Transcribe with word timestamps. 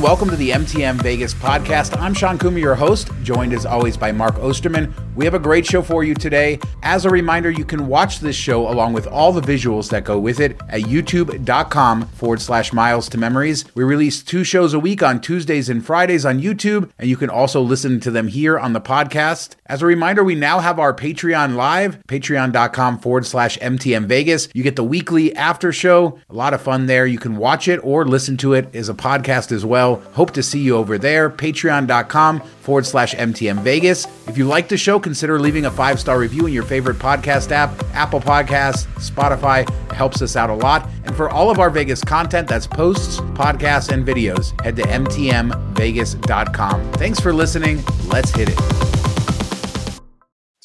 welcome 0.00 0.30
to 0.30 0.36
the 0.36 0.48
MTM 0.48 1.02
Vegas 1.02 1.34
podcast. 1.34 1.94
I'm 2.00 2.14
Sean 2.14 2.38
Coomer, 2.38 2.58
your 2.58 2.74
host, 2.74 3.10
joined 3.22 3.52
as 3.52 3.66
always 3.66 3.98
by 3.98 4.10
Mark 4.10 4.36
Osterman. 4.36 4.94
We 5.14 5.26
have 5.26 5.34
a 5.34 5.38
great 5.38 5.66
show 5.66 5.82
for 5.82 6.04
you 6.04 6.14
today. 6.14 6.58
As 6.82 7.04
a 7.04 7.10
reminder, 7.10 7.50
you 7.50 7.66
can 7.66 7.86
watch 7.86 8.20
this 8.20 8.34
show 8.34 8.66
along 8.66 8.94
with 8.94 9.06
all 9.06 9.32
the 9.32 9.42
visuals 9.42 9.90
that 9.90 10.04
go 10.04 10.18
with 10.18 10.40
it 10.40 10.58
at 10.70 10.82
youtube.com 10.82 12.06
forward 12.06 12.40
slash 12.40 12.72
miles 12.72 13.10
to 13.10 13.18
memories. 13.18 13.66
We 13.74 13.84
release 13.84 14.22
two 14.22 14.42
shows 14.42 14.72
a 14.72 14.78
week 14.78 15.02
on 15.02 15.20
Tuesdays 15.20 15.68
and 15.68 15.84
Fridays 15.84 16.24
on 16.24 16.40
YouTube, 16.40 16.90
and 16.98 17.10
you 17.10 17.18
can 17.18 17.28
also 17.28 17.60
listen 17.60 18.00
to 18.00 18.10
them 18.10 18.28
here 18.28 18.58
on 18.58 18.72
the 18.72 18.80
podcast. 18.80 19.56
As 19.66 19.82
a 19.82 19.86
reminder, 19.86 20.24
we 20.24 20.34
now 20.34 20.60
have 20.60 20.78
our 20.78 20.94
Patreon 20.94 21.56
live, 21.56 21.98
patreon.com 22.08 23.00
forward 23.00 23.26
slash 23.26 23.58
MTM 23.58 24.06
Vegas. 24.06 24.48
You 24.54 24.62
get 24.62 24.76
the 24.76 24.84
weekly 24.84 25.36
after 25.36 25.72
show, 25.72 26.18
a 26.30 26.34
lot 26.34 26.54
of 26.54 26.62
fun 26.62 26.86
there. 26.86 27.04
You 27.04 27.18
can 27.18 27.36
watch 27.36 27.68
it 27.68 27.78
or 27.84 28.06
listen 28.06 28.38
to 28.38 28.54
it 28.54 28.74
as 28.74 28.88
a 28.88 28.94
podcast 28.94 29.52
as 29.52 29.66
well. 29.66 29.89
Hope 29.96 30.30
to 30.32 30.42
see 30.42 30.60
you 30.60 30.76
over 30.76 30.98
there, 30.98 31.30
patreon.com 31.30 32.40
forward 32.40 32.86
slash 32.86 33.14
MTM 33.14 33.62
Vegas. 33.62 34.06
If 34.28 34.38
you 34.38 34.46
like 34.46 34.68
the 34.68 34.76
show, 34.76 35.00
consider 35.00 35.38
leaving 35.38 35.66
a 35.66 35.70
five 35.70 36.00
star 36.00 36.18
review 36.18 36.46
in 36.46 36.52
your 36.52 36.62
favorite 36.62 36.98
podcast 36.98 37.50
app, 37.52 37.70
Apple 37.94 38.20
Podcasts, 38.20 38.86
Spotify. 38.98 39.62
It 39.90 39.94
helps 39.94 40.22
us 40.22 40.36
out 40.36 40.50
a 40.50 40.54
lot. 40.54 40.88
And 41.04 41.14
for 41.16 41.28
all 41.28 41.50
of 41.50 41.58
our 41.58 41.70
Vegas 41.70 42.02
content, 42.02 42.48
that's 42.48 42.66
posts, 42.66 43.20
podcasts, 43.34 43.92
and 43.92 44.06
videos, 44.06 44.58
head 44.62 44.76
to 44.76 44.82
MTMVegas.com. 44.82 46.92
Thanks 46.92 47.20
for 47.20 47.32
listening. 47.32 47.82
Let's 48.06 48.30
hit 48.30 48.48
it. 48.50 48.89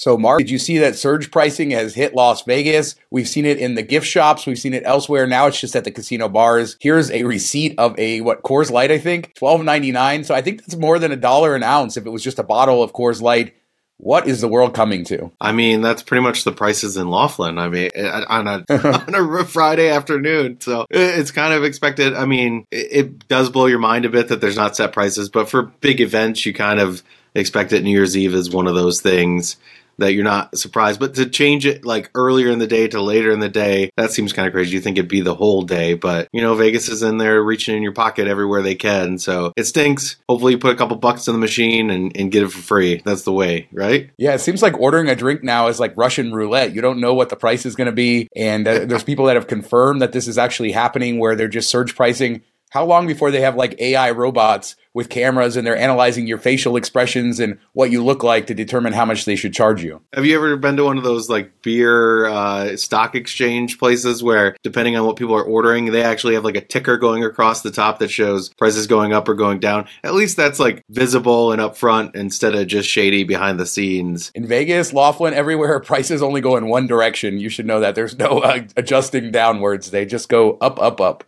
So, 0.05 0.19
Mark, 0.19 0.37
did 0.37 0.51
you 0.51 0.59
see 0.59 0.77
that 0.77 0.95
surge 0.95 1.31
pricing 1.31 1.71
has 1.71 1.95
hit 1.95 2.13
Las 2.13 2.43
Vegas? 2.43 2.93
We've 3.09 3.27
seen 3.27 3.43
it 3.43 3.57
in 3.57 3.73
the 3.73 3.81
gift 3.81 4.05
shops. 4.05 4.45
We've 4.45 4.59
seen 4.59 4.75
it 4.75 4.83
elsewhere. 4.85 5.25
Now 5.25 5.47
it's 5.47 5.59
just 5.59 5.75
at 5.75 5.83
the 5.83 5.89
casino 5.89 6.29
bars. 6.29 6.77
Here's 6.79 7.09
a 7.09 7.23
receipt 7.23 7.73
of 7.79 7.97
a 7.97 8.21
what 8.21 8.43
Coors 8.43 8.69
Light, 8.69 8.91
I 8.91 8.99
think, 8.99 9.33
twelve 9.33 9.63
ninety 9.63 9.91
nine. 9.91 10.23
So 10.23 10.35
I 10.35 10.43
think 10.43 10.59
that's 10.59 10.75
more 10.75 10.99
than 10.99 11.11
a 11.11 11.15
dollar 11.15 11.55
an 11.55 11.63
ounce 11.63 11.97
if 11.97 12.05
it 12.05 12.11
was 12.11 12.23
just 12.23 12.37
a 12.37 12.43
bottle 12.43 12.83
of 12.83 12.93
Coors 12.93 13.19
Light. 13.19 13.55
What 13.97 14.27
is 14.27 14.41
the 14.41 14.47
world 14.47 14.75
coming 14.75 15.05
to? 15.05 15.31
I 15.41 15.53
mean, 15.53 15.81
that's 15.81 16.03
pretty 16.03 16.21
much 16.21 16.43
the 16.43 16.51
prices 16.51 16.97
in 16.97 17.09
Laughlin. 17.09 17.57
I 17.57 17.69
mean, 17.69 17.89
eh, 17.95 18.03
eh, 18.03 18.25
on 18.29 18.45
a 18.47 18.63
on 18.69 19.39
a 19.39 19.45
Friday 19.45 19.89
afternoon, 19.89 20.61
so 20.61 20.85
it's 20.91 21.31
kind 21.31 21.51
of 21.51 21.63
expected. 21.63 22.13
I 22.13 22.25
mean, 22.25 22.67
it, 22.69 22.87
it 22.91 23.27
does 23.27 23.49
blow 23.49 23.65
your 23.65 23.79
mind 23.79 24.05
a 24.05 24.09
bit 24.09 24.27
that 24.27 24.39
there's 24.39 24.55
not 24.55 24.75
set 24.75 24.93
prices, 24.93 25.29
but 25.29 25.49
for 25.49 25.63
big 25.63 25.99
events, 25.99 26.45
you 26.45 26.53
kind 26.53 26.79
of 26.79 27.01
expect 27.33 27.73
it. 27.73 27.81
New 27.81 27.89
Year's 27.89 28.15
Eve 28.15 28.35
is 28.35 28.51
one 28.51 28.67
of 28.67 28.75
those 28.75 29.01
things 29.01 29.57
that 29.97 30.13
you're 30.13 30.23
not 30.23 30.57
surprised. 30.57 30.99
But 30.99 31.15
to 31.15 31.27
change 31.27 31.65
it 31.65 31.85
like 31.85 32.09
earlier 32.15 32.49
in 32.49 32.59
the 32.59 32.67
day 32.67 32.87
to 32.87 33.01
later 33.01 33.31
in 33.31 33.39
the 33.39 33.49
day, 33.49 33.91
that 33.97 34.11
seems 34.11 34.33
kind 34.33 34.47
of 34.47 34.53
crazy. 34.53 34.73
You 34.75 34.81
think 34.81 34.97
it'd 34.97 35.09
be 35.09 35.21
the 35.21 35.35
whole 35.35 35.61
day, 35.61 35.93
but 35.93 36.27
you 36.31 36.41
know, 36.41 36.55
Vegas 36.55 36.89
is 36.89 37.03
in 37.03 37.17
there 37.17 37.41
reaching 37.43 37.75
in 37.75 37.83
your 37.83 37.93
pocket 37.93 38.27
everywhere 38.27 38.61
they 38.61 38.75
can. 38.75 39.17
So 39.17 39.53
it 39.55 39.65
stinks. 39.65 40.17
Hopefully, 40.27 40.53
you 40.53 40.57
put 40.57 40.73
a 40.73 40.77
couple 40.77 40.97
bucks 40.97 41.27
in 41.27 41.33
the 41.33 41.39
machine 41.39 41.89
and, 41.89 42.15
and 42.15 42.31
get 42.31 42.43
it 42.43 42.49
for 42.49 42.61
free. 42.61 43.01
That's 43.05 43.23
the 43.23 43.33
way, 43.33 43.67
right? 43.71 44.09
Yeah, 44.17 44.33
it 44.33 44.39
seems 44.39 44.61
like 44.61 44.79
ordering 44.79 45.09
a 45.09 45.15
drink 45.15 45.43
now 45.43 45.67
is 45.67 45.79
like 45.79 45.95
Russian 45.97 46.33
roulette. 46.33 46.73
You 46.73 46.81
don't 46.81 46.99
know 46.99 47.13
what 47.13 47.29
the 47.29 47.35
price 47.35 47.65
is 47.65 47.75
going 47.75 47.87
to 47.87 47.91
be. 47.91 48.27
And 48.35 48.67
uh, 48.67 48.85
there's 48.85 49.03
people 49.03 49.25
that 49.25 49.35
have 49.35 49.47
confirmed 49.47 50.01
that 50.01 50.11
this 50.11 50.27
is 50.27 50.37
actually 50.37 50.71
happening 50.71 51.19
where 51.19 51.35
they're 51.35 51.47
just 51.47 51.69
surge 51.69 51.95
pricing 51.95 52.41
how 52.75 52.83
long 52.83 53.07
before 53.07 53.31
they 53.31 53.39
have 53.39 53.55
like 53.55 53.73
AI 53.79 54.11
robots 54.11 54.75
with 54.93 55.07
cameras 55.07 55.55
and 55.55 55.65
they're 55.65 55.77
analyzing 55.77 56.27
your 56.27 56.37
facial 56.37 56.75
expressions 56.75 57.39
and 57.39 57.57
what 57.71 57.89
you 57.89 58.03
look 58.03 58.21
like 58.21 58.47
to 58.47 58.53
determine 58.53 58.91
how 58.91 59.05
much 59.05 59.23
they 59.23 59.37
should 59.37 59.53
charge 59.53 59.81
you? 59.81 60.01
Have 60.11 60.25
you 60.25 60.35
ever 60.35 60.57
been 60.57 60.75
to 60.75 60.83
one 60.83 60.97
of 60.97 61.05
those 61.05 61.29
like 61.29 61.61
beer 61.61 62.25
uh, 62.25 62.75
stock 62.75 63.15
exchange 63.15 63.79
places 63.79 64.21
where, 64.21 64.57
depending 64.61 64.97
on 64.97 65.05
what 65.05 65.15
people 65.15 65.35
are 65.35 65.43
ordering, 65.43 65.85
they 65.85 66.03
actually 66.03 66.33
have 66.33 66.43
like 66.43 66.57
a 66.57 66.61
ticker 66.61 66.97
going 66.97 67.23
across 67.23 67.61
the 67.61 67.71
top 67.71 67.99
that 67.99 68.09
shows 68.09 68.49
prices 68.49 68.87
going 68.87 69.13
up 69.13 69.29
or 69.29 69.35
going 69.35 69.61
down? 69.61 69.87
At 70.03 70.13
least 70.13 70.35
that's 70.35 70.59
like 70.59 70.83
visible 70.89 71.53
and 71.53 71.61
upfront 71.61 72.13
instead 72.13 72.55
of 72.55 72.67
just 72.67 72.89
shady 72.89 73.23
behind 73.23 73.57
the 73.57 73.65
scenes. 73.65 74.33
In 74.35 74.45
Vegas, 74.45 74.91
Laughlin, 74.91 75.33
everywhere, 75.33 75.79
prices 75.81 76.21
only 76.21 76.41
go 76.41 76.57
in 76.57 76.67
one 76.67 76.87
direction. 76.87 77.39
You 77.39 77.47
should 77.47 77.65
know 77.67 77.79
that 77.79 77.95
there's 77.95 78.17
no 78.17 78.39
uh, 78.39 78.67
adjusting 78.75 79.31
downwards, 79.31 79.91
they 79.91 80.05
just 80.05 80.27
go 80.27 80.57
up, 80.59 80.77
up, 80.81 80.99
up. 80.99 81.23